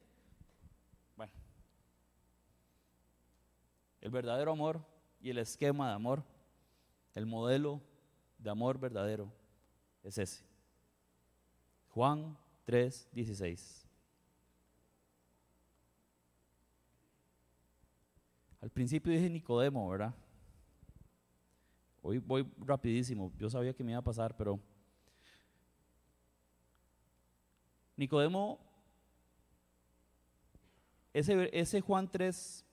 Bueno. 1.15 1.33
El 4.01 4.11
verdadero 4.11 4.53
amor 4.53 4.81
y 5.21 5.29
el 5.29 5.39
esquema 5.39 5.89
de 5.89 5.95
amor, 5.95 6.25
el 7.15 7.27
modelo 7.27 7.83
de 8.39 8.49
amor 8.49 8.79
verdadero 8.79 9.31
es 10.03 10.17
ese. 10.17 10.45
Juan 11.91 12.39
3, 12.65 13.09
16. 13.13 13.90
Al 18.61 18.71
principio 18.71 19.13
dije 19.13 19.31
Nicodemo, 19.31 19.89
¿verdad? 19.89 20.15
Hoy 22.03 22.19
voy 22.19 22.47
rapidísimo, 22.59 23.33
yo 23.39 23.49
sabía 23.49 23.75
que 23.75 23.83
me 23.83 23.93
iba 23.93 24.01
a 24.01 24.05
pasar, 24.05 24.37
pero 24.37 24.61
Nicodemo, 27.97 28.59
ese, 31.13 31.51
ese 31.53 31.81
Juan 31.81 32.11
3 32.11 32.65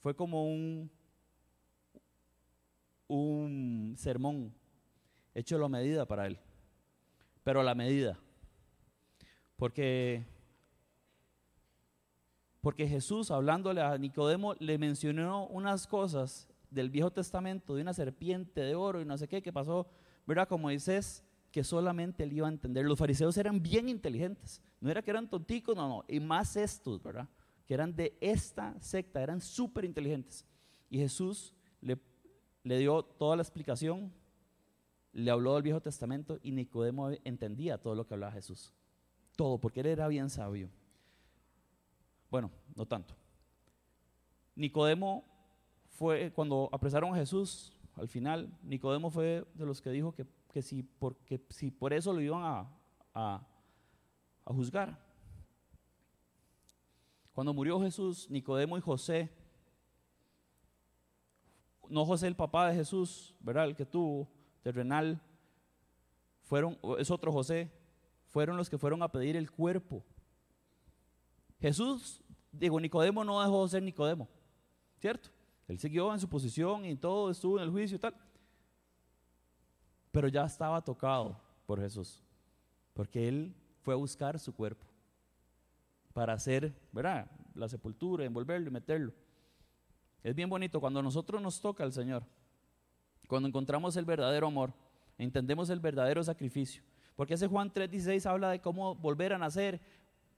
fue 0.00 0.14
como 0.14 0.46
un, 0.46 0.90
un 3.08 3.94
sermón 3.96 4.54
hecho 5.34 5.56
a 5.56 5.60
la 5.60 5.68
medida 5.68 6.06
para 6.06 6.26
él, 6.26 6.38
pero 7.42 7.60
a 7.60 7.64
la 7.64 7.74
medida, 7.74 8.18
porque 9.56 10.24
porque 12.66 12.88
Jesús, 12.88 13.30
hablándole 13.30 13.80
a 13.80 13.96
Nicodemo, 13.96 14.54
le 14.58 14.76
mencionó 14.76 15.46
unas 15.46 15.86
cosas 15.86 16.48
del 16.68 16.90
Viejo 16.90 17.12
Testamento, 17.12 17.76
de 17.76 17.82
una 17.82 17.94
serpiente 17.94 18.60
de 18.60 18.74
oro 18.74 19.00
y 19.00 19.04
no 19.04 19.16
sé 19.16 19.28
qué, 19.28 19.40
que 19.40 19.52
pasó, 19.52 19.86
¿verdad? 20.26 20.48
Como 20.48 20.62
Moisés, 20.62 21.22
que 21.52 21.62
solamente 21.62 22.24
él 22.24 22.32
iba 22.32 22.48
a 22.48 22.50
entender. 22.50 22.84
Los 22.84 22.98
fariseos 22.98 23.36
eran 23.36 23.62
bien 23.62 23.88
inteligentes, 23.88 24.60
no 24.80 24.90
era 24.90 25.00
que 25.00 25.12
eran 25.12 25.30
tonticos, 25.30 25.76
no, 25.76 25.86
no, 25.86 26.04
y 26.08 26.18
más 26.18 26.56
estos, 26.56 27.00
¿verdad? 27.00 27.28
Que 27.68 27.74
eran 27.74 27.94
de 27.94 28.18
esta 28.20 28.74
secta, 28.80 29.22
eran 29.22 29.40
súper 29.40 29.84
inteligentes. 29.84 30.44
Y 30.90 30.98
Jesús 30.98 31.54
le, 31.80 31.96
le 32.64 32.78
dio 32.78 33.04
toda 33.04 33.36
la 33.36 33.42
explicación, 33.42 34.12
le 35.12 35.30
habló 35.30 35.54
del 35.54 35.62
Viejo 35.62 35.80
Testamento 35.80 36.40
y 36.42 36.50
Nicodemo 36.50 37.10
entendía 37.22 37.78
todo 37.78 37.94
lo 37.94 38.08
que 38.08 38.14
hablaba 38.14 38.32
Jesús. 38.32 38.74
Todo, 39.36 39.56
porque 39.56 39.78
él 39.82 39.86
era 39.86 40.08
bien 40.08 40.30
sabio. 40.30 40.68
Bueno, 42.30 42.50
no 42.74 42.86
tanto. 42.86 43.14
Nicodemo 44.54 45.24
fue, 45.88 46.32
cuando 46.32 46.68
apresaron 46.72 47.14
a 47.14 47.18
Jesús, 47.18 47.72
al 47.94 48.08
final, 48.08 48.52
Nicodemo 48.62 49.10
fue 49.10 49.44
de 49.54 49.66
los 49.66 49.80
que 49.80 49.90
dijo 49.90 50.12
que, 50.12 50.26
que 50.52 50.62
si, 50.62 50.82
porque, 50.82 51.40
si 51.50 51.70
por 51.70 51.92
eso 51.92 52.12
lo 52.12 52.20
iban 52.20 52.42
a, 52.42 52.70
a, 53.14 53.46
a 54.44 54.52
juzgar. 54.52 54.98
Cuando 57.32 57.52
murió 57.52 57.80
Jesús, 57.80 58.30
Nicodemo 58.30 58.78
y 58.78 58.80
José, 58.80 59.30
no 61.88 62.04
José 62.04 62.26
el 62.26 62.36
papá 62.36 62.68
de 62.68 62.74
Jesús, 62.74 63.34
¿verdad? 63.40 63.66
El 63.66 63.76
que 63.76 63.86
tuvo 63.86 64.28
terrenal, 64.62 65.20
fueron, 66.42 66.78
es 66.98 67.10
otro 67.10 67.32
José, 67.32 67.70
fueron 68.28 68.56
los 68.56 68.70
que 68.70 68.78
fueron 68.78 69.02
a 69.02 69.12
pedir 69.12 69.36
el 69.36 69.50
cuerpo 69.50 70.04
Jesús, 71.60 72.22
digo, 72.52 72.78
Nicodemo 72.80 73.24
no 73.24 73.42
dejó 73.42 73.64
de 73.64 73.70
ser 73.70 73.82
Nicodemo, 73.82 74.28
¿cierto? 74.98 75.30
Él 75.68 75.78
siguió 75.78 76.12
en 76.12 76.20
su 76.20 76.28
posición 76.28 76.84
y 76.84 76.96
todo, 76.96 77.30
estuvo 77.30 77.58
en 77.58 77.64
el 77.64 77.70
juicio 77.70 77.96
y 77.96 78.00
tal. 78.00 78.14
Pero 80.12 80.28
ya 80.28 80.44
estaba 80.44 80.82
tocado 80.82 81.40
por 81.66 81.80
Jesús, 81.80 82.22
porque 82.94 83.28
él 83.28 83.54
fue 83.82 83.94
a 83.94 83.96
buscar 83.96 84.38
su 84.38 84.54
cuerpo 84.54 84.86
para 86.12 86.32
hacer, 86.32 86.74
¿verdad? 86.92 87.30
La 87.54 87.68
sepultura, 87.68 88.24
envolverlo 88.24 88.68
y 88.68 88.72
meterlo. 88.72 89.12
Es 90.22 90.34
bien 90.34 90.48
bonito 90.48 90.80
cuando 90.80 91.02
nosotros 91.02 91.42
nos 91.42 91.60
toca 91.60 91.84
el 91.84 91.92
Señor, 91.92 92.24
cuando 93.28 93.48
encontramos 93.48 93.96
el 93.96 94.04
verdadero 94.04 94.46
amor, 94.46 94.72
entendemos 95.18 95.68
el 95.70 95.80
verdadero 95.80 96.22
sacrificio. 96.22 96.82
Porque 97.16 97.34
ese 97.34 97.46
Juan 97.46 97.72
3:16 97.72 98.26
habla 98.26 98.50
de 98.50 98.60
cómo 98.60 98.94
volver 98.94 99.32
a 99.32 99.38
nacer, 99.38 99.80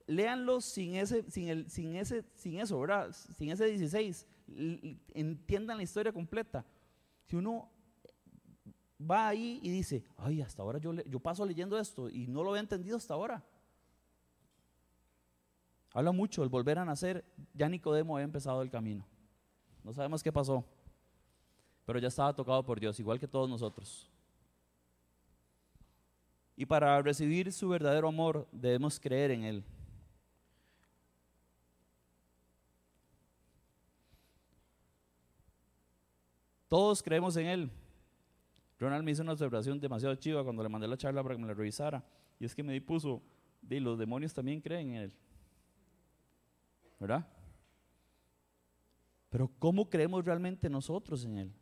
léanlo 0.09 0.61
sin 0.61 0.97
ese, 0.97 1.31
sin, 1.31 1.49
el, 1.49 1.71
sin, 1.71 1.95
ese, 1.95 2.25
sin 2.35 2.59
eso, 2.59 2.81
¿verdad? 2.81 3.15
Sin 3.37 3.51
ese 3.51 3.67
16. 3.67 4.27
Entiendan 5.15 5.77
la 5.77 5.83
historia 5.83 6.13
completa. 6.13 6.65
Si 7.27 7.37
uno 7.37 7.71
va 8.99 9.29
ahí 9.29 9.61
y 9.63 9.71
dice, 9.71 10.05
ay, 10.17 10.41
hasta 10.41 10.63
ahora 10.63 10.79
yo, 10.79 11.21
paso 11.21 11.45
leyendo 11.45 11.79
esto 11.79 12.09
y 12.09 12.27
no 12.27 12.43
lo 12.43 12.57
he 12.57 12.59
entendido 12.59 12.97
hasta 12.97 13.15
ahora. 13.15 13.45
Habla 15.93 16.11
mucho 16.13 16.43
el 16.43 16.49
volver 16.49 16.79
a 16.79 16.85
nacer. 16.85 17.25
Ya 17.53 17.69
Nicodemo 17.69 18.17
había 18.17 18.25
empezado 18.25 18.63
el 18.63 18.71
camino. 18.71 19.07
No 19.85 19.93
sabemos 19.93 20.23
qué 20.23 20.33
pasó, 20.33 20.65
pero 21.85 21.99
ya 21.99 22.09
estaba 22.09 22.35
tocado 22.35 22.65
por 22.65 22.81
Dios, 22.81 22.99
igual 22.99 23.21
que 23.21 23.29
todos 23.29 23.49
nosotros. 23.49 24.11
Y 26.57 26.65
para 26.65 27.01
recibir 27.03 27.53
su 27.53 27.69
verdadero 27.69 28.09
amor 28.09 28.49
debemos 28.53 28.99
creer 28.99 29.33
en 29.33 29.45
Él. 29.45 29.65
Todos 36.69 37.03
creemos 37.03 37.37
en 37.37 37.47
Él. 37.47 37.71
Ronald 38.79 39.05
me 39.05 39.11
hizo 39.11 39.23
una 39.23 39.33
observación 39.33 39.81
demasiado 39.81 40.15
chiva 40.15 40.45
cuando 40.45 40.63
le 40.63 40.69
mandé 40.69 40.87
la 40.87 40.97
charla 40.97 41.23
para 41.23 41.35
que 41.35 41.41
me 41.41 41.49
la 41.49 41.55
revisara. 41.55 42.05
Y 42.39 42.45
es 42.45 42.55
que 42.55 42.63
me 42.63 42.81
puso, 42.81 43.23
di, 43.61 43.81
los 43.81 43.99
demonios 43.99 44.33
también 44.33 44.61
creen 44.61 44.91
en 44.91 45.03
Él. 45.03 45.13
¿Verdad? 47.01 47.27
Pero 49.31 49.51
¿cómo 49.59 49.89
creemos 49.89 50.25
realmente 50.25 50.69
nosotros 50.69 51.25
en 51.25 51.39
Él? 51.39 51.53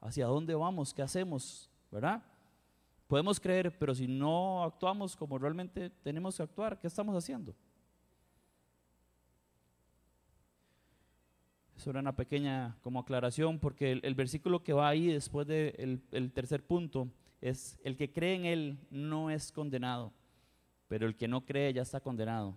¿Hacia 0.00 0.26
dónde 0.26 0.54
vamos? 0.54 0.94
¿Qué 0.94 1.02
hacemos? 1.02 1.70
¿Verdad? 1.90 2.22
Podemos 3.06 3.40
creer, 3.40 3.76
pero 3.76 3.94
si 3.94 4.06
no 4.06 4.62
actuamos 4.62 5.16
como 5.16 5.36
realmente 5.36 5.90
tenemos 5.90 6.36
que 6.36 6.42
actuar, 6.42 6.78
¿qué 6.78 6.86
estamos 6.86 7.16
haciendo? 7.16 7.54
Era 11.86 12.00
una 12.00 12.14
pequeña 12.14 12.76
como 12.82 13.00
aclaración, 13.00 13.58
porque 13.58 13.92
el, 13.92 14.14
versículo 14.14 14.62
que 14.62 14.72
va 14.72 14.88
ahí 14.88 15.06
después 15.06 15.46
del 15.46 16.02
el 16.10 16.32
tercer 16.32 16.62
punto 16.62 17.08
es, 17.40 17.78
el 17.84 17.96
que 17.96 18.12
cree 18.12 18.34
en 18.34 18.44
Él 18.44 18.78
no 18.90 19.30
es 19.30 19.50
condenado, 19.50 20.12
pero 20.88 21.06
el 21.06 21.16
que 21.16 21.28
no 21.28 21.44
cree 21.44 21.72
ya 21.72 21.82
está 21.82 22.00
condenado 22.00 22.56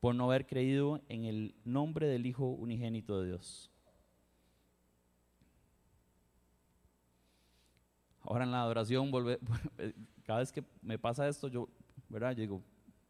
por 0.00 0.14
no 0.14 0.24
haber 0.24 0.46
creído 0.46 1.00
en 1.08 1.24
el 1.24 1.54
nombre 1.64 2.06
del 2.06 2.26
Hijo 2.26 2.46
unigénito 2.46 3.20
de 3.20 3.28
Dios. 3.28 3.70
Ahora 8.20 8.44
en 8.44 8.50
la 8.50 8.62
adoración, 8.62 9.10
cada 10.24 10.40
vez 10.40 10.52
que 10.52 10.62
me 10.82 10.98
pasa 10.98 11.26
esto, 11.26 11.48
yo, 11.48 11.68
¿verdad? 12.08 12.32
Yo 12.32 12.42
digo, 12.42 12.62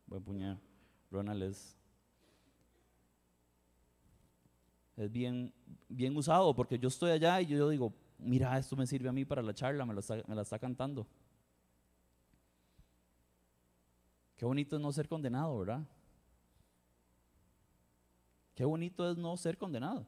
buen 0.07 0.23
puñado, 0.23 0.61
Ronald 1.11 1.43
es 1.43 1.78
es 4.99 5.13
bien, 5.13 5.53
bien 5.89 6.17
usado 6.17 6.55
porque 6.55 6.79
yo 6.79 6.89
estoy 6.89 7.13
allá 7.13 7.41
y 7.41 7.47
yo 7.47 7.69
digo, 7.69 7.95
mira, 8.19 8.59
esto 8.59 8.77
me 8.77 8.87
sirve 8.87 9.09
a 9.09 9.13
mí 9.13 9.25
para 9.25 9.43
la 9.43 9.55
charla, 9.55 9.87
me, 9.87 9.95
me 9.95 10.35
la 10.35 10.43
está 10.43 10.59
cantando. 10.59 11.07
Qué 14.37 14.45
bonito 14.45 14.77
es 14.77 14.83
no 14.83 14.93
ser 14.93 15.09
condenado, 15.09 15.59
¿verdad? 15.59 15.87
Qué 18.55 18.65
bonito 18.65 19.09
es 19.09 19.17
no 19.17 19.37
ser 19.37 19.57
condenado. 19.57 20.05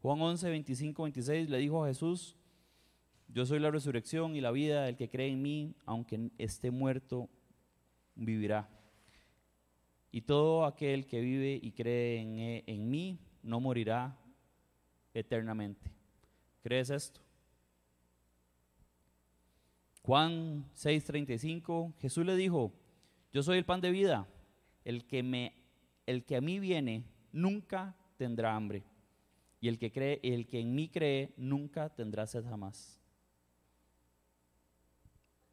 Juan 0.00 0.20
11, 0.20 0.48
25, 0.48 1.02
26 1.02 1.50
le 1.50 1.58
dijo 1.58 1.84
a 1.84 1.88
Jesús, 1.88 2.36
yo 3.28 3.44
soy 3.44 3.58
la 3.58 3.72
resurrección 3.72 4.36
y 4.36 4.40
la 4.40 4.52
vida, 4.52 4.88
el 4.88 4.96
que 4.96 5.08
cree 5.08 5.32
en 5.32 5.42
mí, 5.42 5.74
aunque 5.84 6.30
esté 6.38 6.70
muerto, 6.70 7.28
vivirá. 8.14 8.75
Y 10.16 10.22
todo 10.22 10.64
aquel 10.64 11.06
que 11.06 11.20
vive 11.20 11.60
y 11.62 11.72
cree 11.72 12.22
en, 12.22 12.38
e, 12.38 12.64
en 12.66 12.88
mí 12.88 13.18
no 13.42 13.60
morirá 13.60 14.16
eternamente. 15.12 15.90
¿Crees 16.62 16.88
esto? 16.88 17.20
Juan 20.00 20.64
6:35, 20.74 21.92
Jesús 21.98 22.24
le 22.24 22.34
dijo, 22.34 22.72
yo 23.30 23.42
soy 23.42 23.58
el 23.58 23.66
pan 23.66 23.82
de 23.82 23.90
vida, 23.90 24.26
el 24.86 25.04
que, 25.04 25.22
me, 25.22 25.52
el 26.06 26.24
que 26.24 26.36
a 26.36 26.40
mí 26.40 26.60
viene 26.60 27.04
nunca 27.30 27.94
tendrá 28.16 28.56
hambre, 28.56 28.84
y 29.60 29.68
el 29.68 29.78
que, 29.78 29.92
cree, 29.92 30.18
el 30.22 30.46
que 30.46 30.60
en 30.60 30.74
mí 30.74 30.88
cree 30.88 31.34
nunca 31.36 31.90
tendrá 31.90 32.26
sed 32.26 32.46
jamás. 32.46 32.98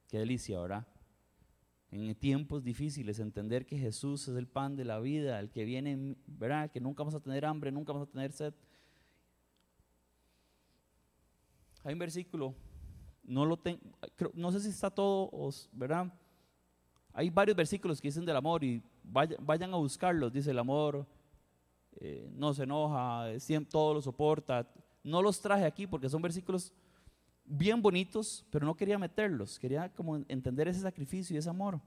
Qué 0.07 0.19
delicia, 0.19 0.57
¿verdad? 0.61 0.87
En 1.93 2.15
tiempos 2.15 2.63
difíciles, 2.63 3.19
entender 3.19 3.65
que 3.65 3.77
Jesús 3.77 4.27
es 4.27 4.35
el 4.35 4.47
pan 4.47 4.75
de 4.75 4.83
la 4.83 4.99
vida, 4.99 5.39
el 5.39 5.51
que 5.51 5.63
viene, 5.63 6.15
¿verdad? 6.25 6.71
Que 6.71 6.79
nunca 6.79 7.03
vamos 7.03 7.13
a 7.13 7.19
tener 7.19 7.45
hambre, 7.45 7.71
nunca 7.71 7.93
vamos 7.93 8.07
a 8.07 8.11
tener 8.11 8.31
sed. 8.31 8.53
Hay 11.83 11.93
un 11.93 11.99
versículo, 11.99 12.55
no 13.23 13.45
lo 13.45 13.57
tengo, 13.57 13.79
no 14.33 14.51
sé 14.51 14.59
si 14.59 14.69
está 14.69 14.89
todo, 14.89 15.29
¿verdad? 15.71 16.11
hay 17.13 17.29
varios 17.29 17.55
versículos 17.55 18.01
que 18.01 18.07
dicen 18.07 18.25
del 18.25 18.35
amor 18.35 18.63
y 18.63 18.81
vayan, 19.03 19.73
a 19.73 19.77
buscarlos. 19.77 20.33
Dice 20.33 20.49
el 20.49 20.57
amor 20.57 21.05
eh, 21.97 22.27
no 22.33 22.53
se 22.55 22.63
enoja, 22.63 23.39
siempre, 23.39 23.69
todo 23.69 23.93
lo 23.93 24.01
soporta. 24.01 24.67
No 25.03 25.21
los 25.21 25.39
traje 25.39 25.65
aquí 25.65 25.85
porque 25.85 26.09
son 26.09 26.21
versículos 26.23 26.73
bien 27.45 27.81
bonitos, 27.81 28.45
pero 28.49 28.65
no 28.65 28.75
quería 28.75 28.97
meterlos. 28.97 29.59
Quería 29.59 29.89
como 29.89 30.17
entender 30.27 30.67
ese 30.67 30.81
sacrificio 30.81 31.35
y 31.35 31.39
ese 31.39 31.49
amor. 31.49 31.79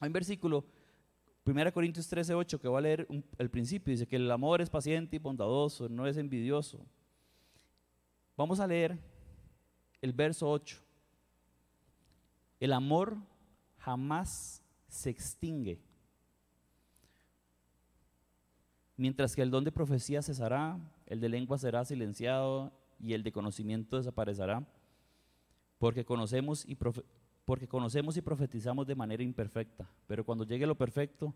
Hay 0.00 0.08
un 0.08 0.12
versículo, 0.12 0.64
1 1.44 1.72
Corintios 1.72 2.08
13, 2.08 2.34
8, 2.34 2.60
que 2.60 2.68
voy 2.68 2.78
a 2.78 2.82
leer 2.82 3.08
el 3.38 3.50
principio. 3.50 3.90
Dice 3.90 4.06
que 4.06 4.16
el 4.16 4.30
amor 4.30 4.60
es 4.60 4.70
paciente 4.70 5.16
y 5.16 5.18
bondadoso, 5.18 5.88
no 5.88 6.06
es 6.06 6.16
envidioso. 6.16 6.84
Vamos 8.36 8.60
a 8.60 8.66
leer 8.66 8.98
el 10.00 10.12
verso 10.12 10.50
8. 10.50 10.78
El 12.58 12.72
amor 12.72 13.16
jamás 13.78 14.62
se 14.88 15.10
extingue. 15.10 15.80
Mientras 18.96 19.34
que 19.34 19.42
el 19.42 19.50
don 19.50 19.64
de 19.64 19.72
profecía 19.72 20.20
cesará, 20.22 20.78
el 21.06 21.20
de 21.20 21.28
lengua 21.30 21.56
será 21.56 21.84
silenciado 21.84 22.70
y 23.00 23.14
el 23.14 23.22
de 23.22 23.32
conocimiento 23.32 23.96
desaparecerá, 23.96 24.66
porque 25.78 26.04
conocemos 26.04 26.64
y, 26.66 26.76
porque 27.44 27.66
conocemos 27.66 28.16
y 28.16 28.22
profetizamos 28.22 28.86
de 28.86 28.94
manera 28.94 29.22
imperfecta, 29.22 29.88
pero 30.06 30.24
cuando 30.24 30.44
llegue 30.44 30.66
lo 30.66 30.76
perfecto, 30.76 31.34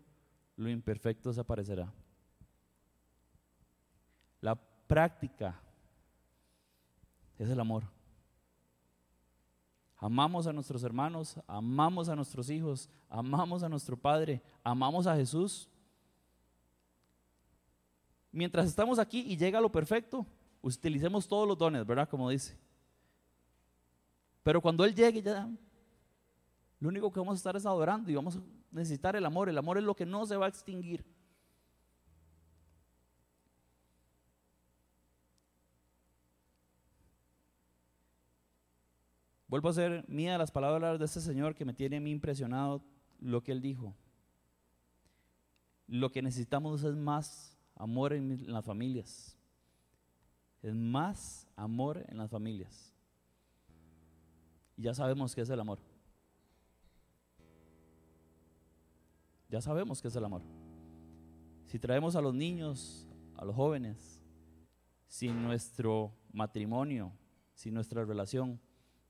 lo 0.55 0.69
imperfecto 0.69 1.29
desaparecerá. 1.29 1.91
La 4.41 4.55
práctica 4.55 5.59
es 7.37 7.49
el 7.49 7.59
amor. 7.59 7.83
Amamos 9.97 10.45
a 10.45 10.53
nuestros 10.53 10.83
hermanos, 10.83 11.39
amamos 11.47 12.09
a 12.09 12.15
nuestros 12.15 12.49
hijos, 12.49 12.89
amamos 13.09 13.63
a 13.63 13.69
nuestro 13.69 13.97
Padre, 13.97 14.41
amamos 14.63 15.07
a 15.07 15.15
Jesús. 15.15 15.69
Mientras 18.31 18.67
estamos 18.67 18.99
aquí 18.99 19.21
y 19.21 19.37
llega 19.37 19.61
lo 19.61 19.71
perfecto, 19.71 20.27
utilicemos 20.65 21.27
todos 21.27 21.47
los 21.47 21.57
dones, 21.57 21.85
¿verdad? 21.85 22.09
Como 22.09 22.29
dice. 22.29 22.57
Pero 24.41 24.61
cuando 24.61 24.83
Él 24.83 24.95
llegue 24.95 25.21
ya, 25.21 25.47
lo 26.79 26.89
único 26.89 27.11
que 27.11 27.19
vamos 27.19 27.33
a 27.33 27.37
estar 27.37 27.55
es 27.55 27.65
adorando 27.65 28.11
y 28.11 28.15
vamos 28.15 28.37
a 28.37 28.39
necesitar 28.71 29.15
el 29.15 29.25
amor. 29.25 29.47
El 29.47 29.57
amor 29.57 29.77
es 29.77 29.83
lo 29.83 29.95
que 29.95 30.05
no 30.05 30.25
se 30.25 30.35
va 30.35 30.47
a 30.47 30.49
extinguir. 30.49 31.05
Vuelvo 39.47 39.69
a 39.69 39.73
ser 39.73 40.03
mía 40.09 40.37
las 40.37 40.51
palabras 40.51 40.97
de 40.97 41.05
este 41.05 41.21
Señor 41.21 41.53
que 41.53 41.63
me 41.63 41.73
tiene 41.73 41.97
a 41.97 42.01
mí 42.01 42.09
impresionado 42.09 42.81
lo 43.19 43.43
que 43.43 43.51
Él 43.51 43.61
dijo. 43.61 43.95
Lo 45.87 46.11
que 46.11 46.23
necesitamos 46.23 46.83
es 46.83 46.95
más 46.95 47.55
amor 47.75 48.13
en 48.13 48.51
las 48.51 48.65
familias. 48.65 49.34
Es 50.65 50.73
más 50.73 51.47
amor 51.55 52.03
en 52.07 52.17
las 52.17 52.29
familias. 52.29 52.93
Y 54.75 54.83
ya 54.83 54.93
sabemos 54.93 55.35
qué 55.35 55.41
es 55.41 55.49
el 55.49 55.59
amor. 55.59 55.79
Ya 59.49 59.61
sabemos 59.61 60.01
qué 60.01 60.07
es 60.07 60.15
el 60.15 60.25
amor. 60.25 60.41
Si 61.65 61.77
traemos 61.77 62.15
a 62.15 62.21
los 62.21 62.33
niños, 62.33 63.07
a 63.37 63.45
los 63.45 63.55
jóvenes, 63.55 64.19
sin 65.07 65.43
nuestro 65.43 66.11
matrimonio, 66.33 67.11
sin 67.53 67.73
nuestra 67.73 68.03
relación, 68.03 68.59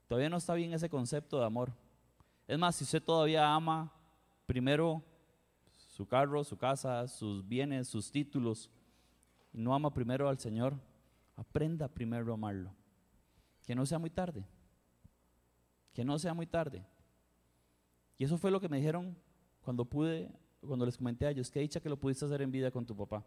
Todavía 0.07 0.29
no 0.29 0.37
está 0.37 0.53
bien 0.53 0.73
ese 0.73 0.89
concepto 0.89 1.39
de 1.39 1.45
amor. 1.45 1.73
Es 2.47 2.59
más, 2.59 2.75
si 2.75 2.83
usted 2.83 3.01
todavía 3.01 3.53
ama 3.53 3.91
primero 4.45 5.03
su 5.87 6.05
carro, 6.05 6.43
su 6.43 6.57
casa, 6.57 7.07
sus 7.07 7.47
bienes, 7.47 7.87
sus 7.87 8.11
títulos, 8.11 8.69
y 9.51 9.61
no 9.61 9.73
ama 9.73 9.91
primero 9.91 10.29
al 10.29 10.37
Señor, 10.37 10.75
aprenda 11.35 11.87
primero 11.87 12.31
a 12.31 12.35
amarlo. 12.35 12.73
Que 13.65 13.75
no 13.75 13.85
sea 13.85 13.99
muy 13.99 14.09
tarde. 14.09 14.45
Que 15.93 16.05
no 16.05 16.17
sea 16.19 16.33
muy 16.33 16.47
tarde. 16.47 16.85
Y 18.17 18.23
eso 18.23 18.37
fue 18.37 18.51
lo 18.51 18.61
que 18.61 18.69
me 18.69 18.77
dijeron 18.77 19.17
cuando 19.61 19.85
pude, 19.85 20.31
cuando 20.61 20.85
les 20.85 20.97
comenté 20.97 21.25
a 21.25 21.31
ellos, 21.31 21.49
que 21.49 21.59
dicha 21.59 21.79
que 21.79 21.89
lo 21.89 21.97
pudiste 21.97 22.25
hacer 22.25 22.41
en 22.41 22.51
vida 22.51 22.71
con 22.71 22.85
tu 22.85 22.95
papá. 22.95 23.25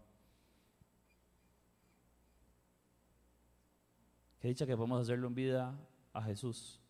Que 4.39 4.49
dicha 4.49 4.67
que 4.67 4.77
podemos 4.77 5.01
hacerlo 5.01 5.27
en 5.27 5.35
vida 5.35 5.79
a 6.13 6.23
Jesús. 6.23 6.81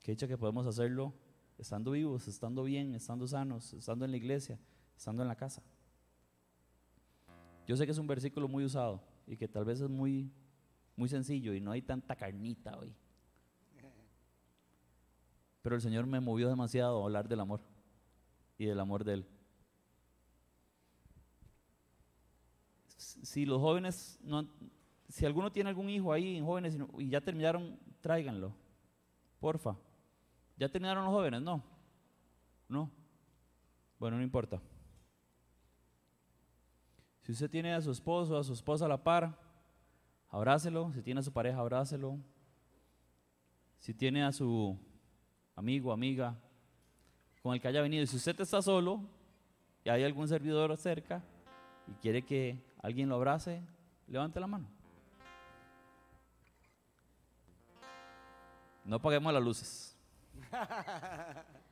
Que 0.00 0.12
dicha 0.12 0.28
que 0.28 0.38
podemos 0.38 0.66
hacerlo 0.66 1.12
estando 1.58 1.90
vivos, 1.92 2.28
estando 2.28 2.64
bien, 2.64 2.94
estando 2.94 3.26
sanos, 3.26 3.72
estando 3.74 4.04
en 4.04 4.12
la 4.12 4.16
iglesia, 4.16 4.58
estando 4.96 5.22
en 5.22 5.28
la 5.28 5.36
casa. 5.36 5.62
Yo 7.66 7.76
sé 7.76 7.84
que 7.84 7.92
es 7.92 7.98
un 7.98 8.06
versículo 8.06 8.48
muy 8.48 8.64
usado 8.64 9.11
y 9.26 9.36
que 9.36 9.48
tal 9.48 9.64
vez 9.64 9.80
es 9.80 9.88
muy, 9.88 10.30
muy 10.96 11.08
sencillo 11.08 11.54
y 11.54 11.60
no 11.60 11.72
hay 11.72 11.82
tanta 11.82 12.16
carnita 12.16 12.78
hoy. 12.78 12.94
Pero 15.62 15.76
el 15.76 15.82
Señor 15.82 16.06
me 16.06 16.20
movió 16.20 16.48
demasiado 16.48 17.00
a 17.00 17.04
hablar 17.04 17.28
del 17.28 17.40
amor 17.40 17.60
y 18.58 18.66
del 18.66 18.80
amor 18.80 19.04
de 19.04 19.14
Él. 19.14 19.26
Si 22.96 23.46
los 23.46 23.60
jóvenes, 23.60 24.18
no, 24.22 24.48
si 25.08 25.24
alguno 25.24 25.52
tiene 25.52 25.70
algún 25.70 25.88
hijo 25.88 26.12
ahí, 26.12 26.40
jóvenes, 26.40 26.76
y 26.98 27.08
ya 27.08 27.20
terminaron 27.20 27.78
tráiganlo. 28.00 28.52
Porfa. 29.38 29.76
¿Ya 30.56 30.68
terminaron 30.68 31.04
los 31.04 31.12
jóvenes? 31.12 31.42
No. 31.42 31.62
No. 32.68 32.90
Bueno, 33.98 34.16
no 34.16 34.22
importa. 34.22 34.60
Si 37.22 37.32
usted 37.32 37.48
tiene 37.48 37.72
a 37.72 37.80
su 37.80 37.90
esposo, 37.90 38.36
a 38.36 38.44
su 38.44 38.52
esposa 38.52 38.84
a 38.84 38.88
la 38.88 39.02
par, 39.02 39.38
abrácelo. 40.28 40.92
Si 40.92 41.02
tiene 41.02 41.20
a 41.20 41.22
su 41.22 41.32
pareja, 41.32 41.60
abrácelo. 41.60 42.18
Si 43.78 43.94
tiene 43.94 44.24
a 44.24 44.32
su 44.32 44.76
amigo, 45.54 45.92
amiga, 45.92 46.36
con 47.42 47.54
el 47.54 47.60
que 47.60 47.68
haya 47.68 47.80
venido. 47.80 48.04
Si 48.06 48.16
usted 48.16 48.40
está 48.40 48.60
solo 48.60 49.02
y 49.84 49.88
hay 49.90 50.02
algún 50.04 50.26
servidor 50.26 50.76
cerca 50.76 51.22
y 51.86 51.92
quiere 51.94 52.22
que 52.22 52.58
alguien 52.80 53.08
lo 53.08 53.14
abrace, 53.16 53.62
levante 54.08 54.40
la 54.40 54.46
mano. 54.48 54.66
No 58.84 58.96
apaguemos 58.96 59.32
las 59.32 59.42
luces. 59.42 59.96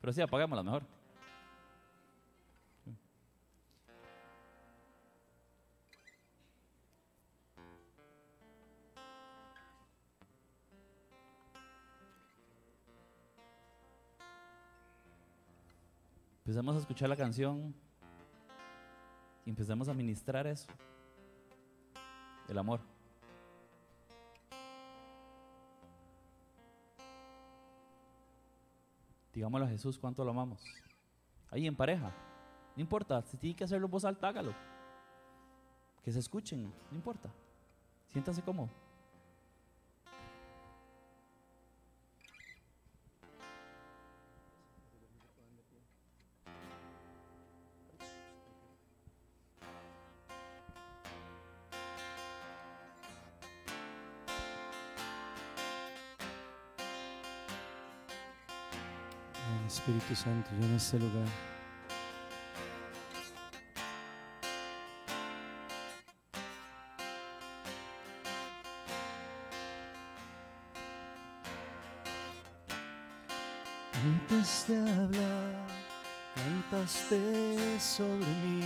Pero 0.00 0.12
sí, 0.12 0.20
apaguémoslas 0.20 0.64
mejor. 0.64 0.82
Empezamos 16.64 16.80
a 16.80 16.84
escuchar 16.84 17.08
la 17.10 17.16
canción 17.16 17.74
y 19.44 19.50
empezamos 19.50 19.86
a 19.86 19.92
ministrar 19.92 20.46
eso 20.46 20.66
el 22.48 22.56
amor. 22.56 22.80
Digámosle 29.34 29.66
a 29.66 29.68
Jesús 29.68 29.98
cuánto 29.98 30.24
lo 30.24 30.30
amamos. 30.30 30.64
Ahí 31.50 31.66
en 31.66 31.76
pareja. 31.76 32.10
No 32.74 32.80
importa, 32.80 33.20
si 33.20 33.36
tiene 33.36 33.54
que 33.54 33.64
hacerlo 33.64 33.86
voz 33.86 34.06
alta, 34.06 34.28
hágalo. 34.28 34.54
Que 36.02 36.12
se 36.12 36.20
escuchen, 36.20 36.72
no 36.90 36.96
importa. 36.96 37.28
Siéntase 38.08 38.40
cómodo. 38.40 38.70
Espíritu 60.14 60.16
Santo, 60.16 60.50
en 60.54 60.74
este 60.74 60.98
lugar. 60.98 61.26
Antes 74.04 74.66
de 74.68 74.78
hablar, 74.78 75.66
cantaste 76.34 77.80
sobre 77.80 78.26
mí. 78.26 78.62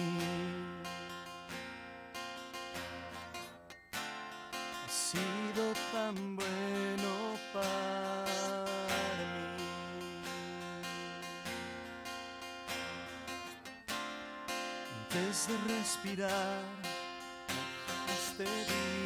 Usted 18.40 18.97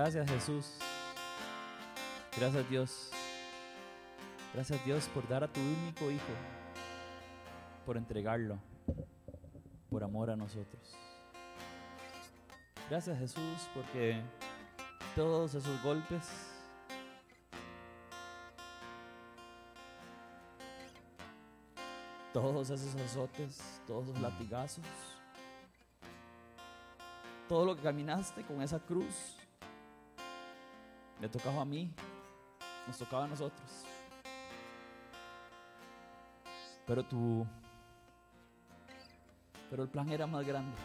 gracias 0.00 0.30
Jesús. 0.30 0.66
Gracias 2.34 2.70
Dios. 2.70 3.10
Gracias 4.54 4.82
Dios 4.86 5.06
por 5.08 5.28
dar 5.28 5.44
a 5.44 5.48
tu 5.48 5.60
único 5.60 6.10
Hijo, 6.10 6.32
por 7.84 7.98
entregarlo, 7.98 8.58
por 9.90 10.02
amor 10.02 10.30
a 10.30 10.36
nosotros. 10.36 10.96
Gracias 12.88 13.18
Jesús 13.18 13.68
porque 13.74 14.22
todos 15.14 15.54
esos 15.54 15.82
golpes 15.82 16.24
todos 22.32 22.70
esos 22.70 22.94
azotes, 22.94 23.82
todos 23.86 24.08
esos 24.08 24.20
latigazos, 24.22 24.84
todo 27.48 27.66
lo 27.66 27.76
que 27.76 27.82
caminaste 27.82 28.44
con 28.44 28.62
esa 28.62 28.78
cruz, 28.78 29.39
le 31.20 31.28
tocaba 31.28 31.62
a 31.62 31.64
mí, 31.64 31.90
nos 32.86 32.98
tocaba 32.98 33.24
a 33.24 33.28
nosotros. 33.28 33.84
Pero 36.86 37.04
tú, 37.04 37.46
pero 39.68 39.82
el 39.82 39.88
plan 39.88 40.08
era 40.10 40.26
más 40.26 40.46
grande. 40.46 40.76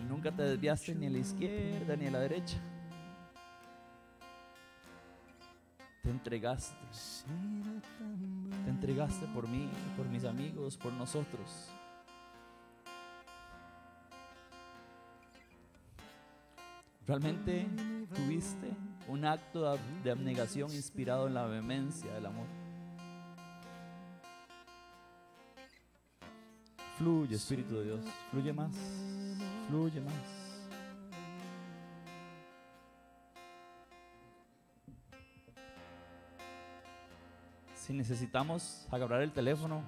Y 0.00 0.04
nunca 0.04 0.30
te 0.30 0.42
desviaste 0.42 0.94
ni 0.94 1.06
a 1.06 1.10
la 1.10 1.18
izquierda 1.18 1.96
ni 1.96 2.06
a 2.06 2.10
la 2.10 2.20
derecha. 2.20 2.58
Te 6.02 6.10
entregaste, 6.10 6.74
te 8.64 8.70
entregaste 8.70 9.26
por 9.28 9.46
mí, 9.46 9.70
por 9.96 10.06
mis 10.06 10.24
amigos, 10.24 10.76
por 10.76 10.92
nosotros. 10.92 11.72
Realmente 17.06 17.66
tuviste 18.14 18.70
un 19.08 19.24
acto 19.24 19.62
de 19.62 19.68
ab- 19.78 20.02
de 20.04 20.10
abnegación 20.10 20.70
inspirado 20.72 21.26
en 21.26 21.34
la 21.34 21.46
vehemencia 21.46 22.12
del 22.14 22.26
amor. 22.26 22.46
Fluye, 26.98 27.34
Espíritu 27.34 27.74
de 27.78 27.84
Dios, 27.84 28.00
fluye 28.30 28.52
más, 28.52 28.70
fluye 29.68 30.00
más. 30.00 30.14
Si 37.74 37.92
necesitamos 37.92 38.86
agarrar 38.90 39.22
el 39.22 39.32
teléfono, 39.32 39.82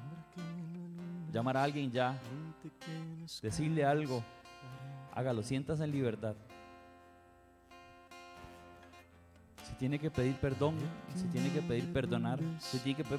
llamar 1.32 1.56
a 1.56 1.62
alguien 1.62 1.90
ya, 1.92 2.18
decirle 3.42 3.84
algo, 3.84 4.22
hágalo, 5.14 5.42
siéntase 5.42 5.84
en 5.84 5.92
libertad. 5.92 6.34
Tiene 9.85 9.99
que 9.99 10.11
pedir 10.11 10.35
perdón, 10.37 10.76
si 11.14 11.24
tiene 11.24 11.53
que 11.53 11.61
pedir 11.61 11.93
perdonar, 11.93 12.41
si 12.59 12.78
tiene 12.78 13.03
que, 13.03 13.18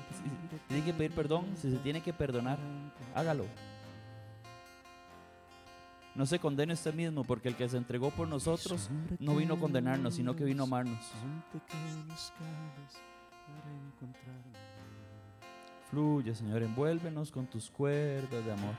tiene 0.67 0.83
que 0.83 0.93
pedir 0.93 1.11
perdón, 1.11 1.45
si 1.61 1.69
se 1.69 1.77
tiene 1.77 2.01
que 2.01 2.11
perdonar, 2.11 2.57
hágalo. 3.13 3.45
No 6.15 6.25
se 6.25 6.39
condene 6.39 6.73
usted 6.73 6.91
mismo, 6.95 7.23
porque 7.23 7.49
el 7.49 7.55
que 7.55 7.69
se 7.69 7.77
entregó 7.77 8.09
por 8.09 8.27
nosotros 8.27 8.89
no 9.19 9.35
vino 9.35 9.53
a 9.53 9.59
condenarnos, 9.59 10.15
sino 10.15 10.35
que 10.35 10.43
vino 10.43 10.63
a 10.63 10.65
amarnos. 10.65 11.05
Fluye, 15.91 16.33
Señor, 16.33 16.63
envuélvenos 16.63 17.31
con 17.31 17.45
tus 17.45 17.69
cuerdas 17.69 18.43
de 18.43 18.51
amor. 18.51 18.73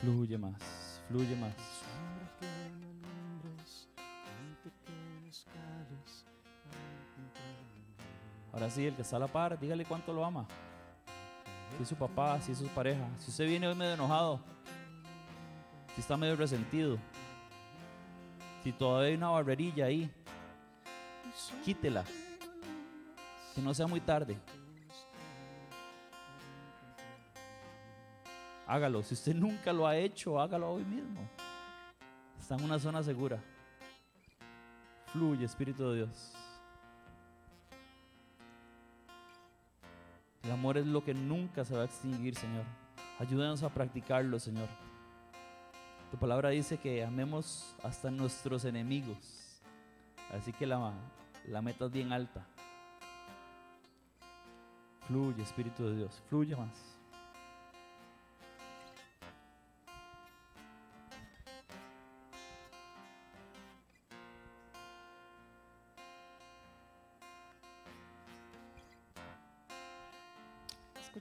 Fluye 0.00 0.38
más, 0.38 1.02
fluye 1.08 1.36
más. 1.36 1.54
Ahora 8.52 8.70
sí, 8.70 8.86
el 8.86 8.94
que 8.94 9.02
está 9.02 9.16
a 9.16 9.20
la 9.20 9.26
par, 9.26 9.58
dígale 9.58 9.84
cuánto 9.84 10.12
lo 10.12 10.24
ama. 10.24 10.46
Si 11.76 11.82
es 11.82 11.88
su 11.88 11.96
papá, 11.96 12.40
si 12.40 12.52
es 12.52 12.58
su 12.58 12.66
pareja. 12.68 13.06
Si 13.18 13.30
usted 13.30 13.46
viene 13.46 13.68
hoy 13.68 13.74
medio 13.74 13.94
enojado, 13.94 14.40
si 15.94 16.00
está 16.00 16.16
medio 16.16 16.34
resentido, 16.34 16.98
si 18.64 18.72
todavía 18.72 19.08
hay 19.08 19.14
una 19.14 19.28
barrerilla 19.28 19.84
ahí, 19.84 20.10
quítela. 21.64 22.04
Que 23.54 23.60
no 23.60 23.74
sea 23.74 23.86
muy 23.86 24.00
tarde. 24.00 24.36
Hágalo. 28.70 29.02
Si 29.02 29.14
usted 29.14 29.34
nunca 29.34 29.72
lo 29.72 29.84
ha 29.84 29.96
hecho, 29.96 30.40
hágalo 30.40 30.70
hoy 30.70 30.84
mismo. 30.84 31.28
Está 32.38 32.54
en 32.54 32.62
una 32.62 32.78
zona 32.78 33.02
segura. 33.02 33.42
Fluye, 35.06 35.44
Espíritu 35.44 35.90
de 35.90 35.96
Dios. 35.96 36.32
El 40.44 40.52
amor 40.52 40.78
es 40.78 40.86
lo 40.86 41.02
que 41.02 41.14
nunca 41.14 41.64
se 41.64 41.74
va 41.74 41.82
a 41.82 41.86
extinguir, 41.86 42.36
Señor. 42.36 42.64
Ayúdanos 43.18 43.64
a 43.64 43.70
practicarlo, 43.70 44.38
Señor. 44.38 44.68
Tu 46.12 46.16
palabra 46.16 46.50
dice 46.50 46.78
que 46.78 47.04
amemos 47.04 47.74
hasta 47.82 48.08
nuestros 48.12 48.64
enemigos. 48.64 49.60
Así 50.30 50.52
que 50.52 50.64
la, 50.64 50.92
la 51.48 51.60
meta 51.60 51.86
es 51.86 51.90
bien 51.90 52.12
alta. 52.12 52.46
Fluye, 55.08 55.42
Espíritu 55.42 55.82
de 55.88 55.96
Dios. 55.96 56.22
Fluye 56.28 56.54
más. 56.54 56.99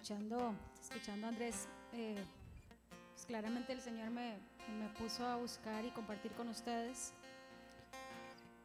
Escuchando, 0.10 0.56
escuchando 0.82 1.28
Andrés, 1.28 1.68
eh, 1.94 2.18
pues 3.14 3.28
claramente 3.28 3.74
el 3.74 3.80
Señor 3.80 4.10
me, 4.10 4.40
me 4.80 4.90
puso 4.98 5.24
a 5.24 5.36
buscar 5.36 5.86
y 5.86 5.92
compartir 5.92 6.32
con 6.32 6.48
ustedes. 6.48 7.14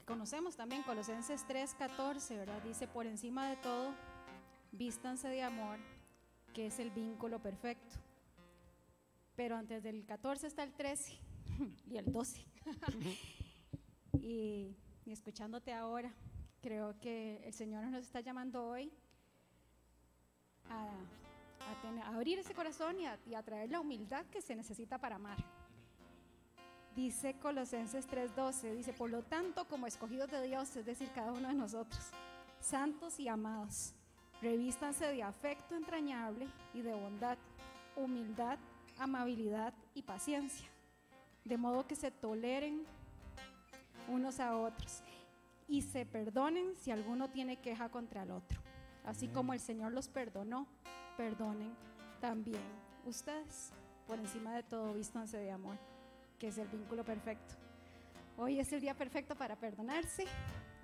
Conocemos 0.07 0.57
también 0.57 0.83
Colosenses 0.85 1.47
3:14, 1.47 2.39
¿verdad? 2.39 2.63
Dice, 2.63 2.89
por 2.89 3.07
encima 3.07 3.51
de 3.51 3.57
todo, 3.57 3.93
vístanse 4.73 5.29
de 5.29 5.43
amor, 5.43 5.77
que 6.55 6.69
es 6.69 6.79
el 6.79 6.89
vínculo 6.91 7.43
perfecto. 7.43 7.97
Pero 9.37 9.59
antes 9.59 9.83
del 9.83 10.07
14 10.07 10.47
está 10.47 10.63
el 10.63 10.73
13 10.73 11.19
y 11.91 11.99
el 11.99 12.11
12. 12.11 12.43
y, 14.15 14.75
y 15.05 15.13
escuchándote 15.13 15.75
ahora, 15.75 16.11
creo 16.63 16.99
que 17.01 17.43
el 17.45 17.53
Señor 17.53 17.85
nos 17.85 18.03
está 18.03 18.21
llamando 18.21 18.67
hoy 18.67 18.91
a, 20.71 20.89
a 21.71 21.81
tener- 21.83 22.05
a 22.05 22.09
abrir 22.15 22.39
ese 22.39 22.55
corazón 22.55 23.01
y 23.01 23.07
a, 23.07 23.19
y 23.27 23.35
a 23.35 23.43
traer 23.43 23.71
la 23.71 23.81
humildad 23.81 24.25
que 24.27 24.41
se 24.41 24.55
necesita 24.55 24.99
para 24.99 25.17
amar. 25.17 25.39
Dice 26.95 27.35
Colosenses 27.41 28.07
3:12, 28.09 28.75
dice, 28.77 28.93
por 28.93 29.11
lo 29.11 29.23
tanto, 29.23 29.67
como 29.67 29.87
escogidos 29.87 30.31
de 30.31 30.43
Dios, 30.47 30.77
es 30.77 30.87
decir, 30.87 31.11
cada 31.13 31.33
uno 31.33 31.49
de 31.49 31.55
nosotros, 31.55 32.01
santos 32.61 33.19
y 33.19 33.27
amados, 33.29 33.95
revístanse 34.41 35.07
de 35.07 35.23
afecto 35.23 35.75
entrañable 35.75 36.47
y 36.73 36.83
de 36.83 36.93
bondad, 36.93 37.37
humildad, 37.97 38.59
amabilidad 38.99 39.75
y 39.95 40.03
paciencia. 40.03 40.69
de 41.45 41.59
modo 41.59 41.87
que 41.87 41.95
se 41.95 42.11
toleren 42.11 42.87
unos 44.09 44.41
a 44.41 44.57
otros 44.57 45.03
y 45.69 45.83
se 45.83 46.07
perdonen 46.07 46.75
si 46.77 46.91
alguno 46.91 47.29
tiene 47.29 47.59
queja 47.59 47.91
contra 47.91 48.23
el 48.23 48.31
otro. 48.31 48.59
Así 49.05 49.29
como 49.29 49.53
el 49.53 49.61
Señor 49.61 49.93
los 49.93 50.09
perdonó, 50.09 50.67
perdonen 51.17 51.75
también 52.21 52.63
ustedes. 53.05 53.71
Por 54.07 54.19
encima 54.19 54.55
de 54.55 54.63
todo, 54.63 54.93
vístanse 54.93 55.39
de 55.39 55.51
amor, 55.51 55.77
que 56.39 56.49
es 56.49 56.59
el 56.59 56.69
vínculo 56.69 57.05
perfecto. 57.05 57.55
Hoy 58.37 58.61
es 58.61 58.73
el 58.73 58.81
día 58.81 58.95
perfecto 58.95 59.35
para 59.35 59.57
perdonarse 59.57 60.27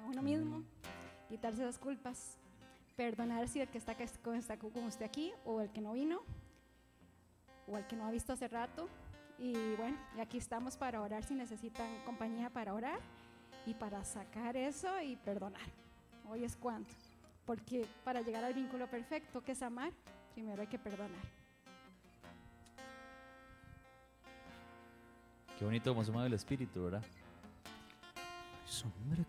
a 0.01 0.07
uno 0.07 0.23
mismo, 0.23 0.63
quitarse 1.29 1.65
las 1.65 1.79
culpas, 1.79 2.39
perdonarse 2.97 3.63
el 3.63 3.69
que 3.69 3.79
está, 3.79 3.93
está 3.93 4.57
con 4.59 4.85
usted 4.85 5.05
aquí 5.05 5.33
o 5.45 5.61
el 5.61 5.71
que 5.71 5.81
no 5.81 5.93
vino 5.93 6.23
o 7.67 7.77
el 7.77 7.87
que 7.87 7.97
no 7.97 8.07
ha 8.07 8.11
visto 8.11 8.33
hace 8.33 8.49
rato. 8.49 8.89
Y 9.39 9.55
bueno, 9.77 9.97
y 10.17 10.21
aquí 10.21 10.39
estamos 10.39 10.77
para 10.77 11.01
orar 11.01 11.25
si 11.25 11.35
necesitan 11.35 11.89
compañía 12.05 12.51
para 12.51 12.75
orar 12.75 13.01
y 13.67 13.75
para 13.75 14.05
sacar 14.05 14.57
eso 14.57 15.01
y 15.01 15.17
perdonar. 15.17 15.69
Hoy 16.29 16.45
es 16.45 16.57
cuando. 16.57 16.89
Porque 17.47 17.87
para 18.05 18.21
llegar 18.21 18.45
al 18.45 18.55
vínculo 18.55 18.89
perfecto, 18.89 19.43
que 19.43 19.53
es 19.53 19.63
amar, 19.63 19.93
primero 20.41 20.63
hay 20.63 20.69
que 20.69 20.79
perdonar. 20.79 21.11
Qué 25.59 25.65
bonito 25.67 26.03
se 26.03 26.11
mueve 26.11 26.29
el 26.29 26.33
espíritu, 26.33 26.85
¿verdad? 26.85 27.03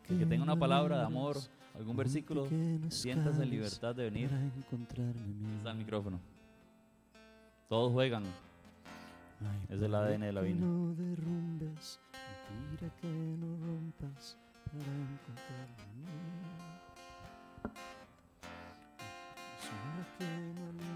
El 0.09 0.17
que 0.17 0.25
tenga 0.25 0.43
una 0.43 0.55
palabra 0.55 0.99
de 0.99 1.05
amor, 1.05 1.35
algún 1.75 1.97
versículo, 1.97 2.47
siéntase 2.87 3.43
en 3.43 3.49
libertad 3.49 3.93
de 3.93 4.05
venir. 4.05 4.29
para 4.29 4.41
encontrarme 4.41 5.21
a 5.21 5.25
mí. 5.25 5.45
Ahí 5.49 5.57
está 5.57 5.71
el 5.71 5.77
micrófono. 5.77 6.21
Todos 7.67 7.91
juegan. 7.91 8.23
Es 9.67 9.81
el 9.81 9.93
ADN 9.93 10.21
de 10.21 10.31
la 10.31 10.41
vina. 10.41 10.65
No 10.65 10.93
derrumbes, 10.93 11.99
mentira 12.49 12.95
que 13.01 13.07
no 13.07 13.57
rompas 13.65 14.37
para 14.63 14.85
encontrarme 14.85 15.81
a 15.81 15.87
mí. 15.97 16.51
Sombra 19.61 20.03
que 20.17 20.25
me 20.25 20.90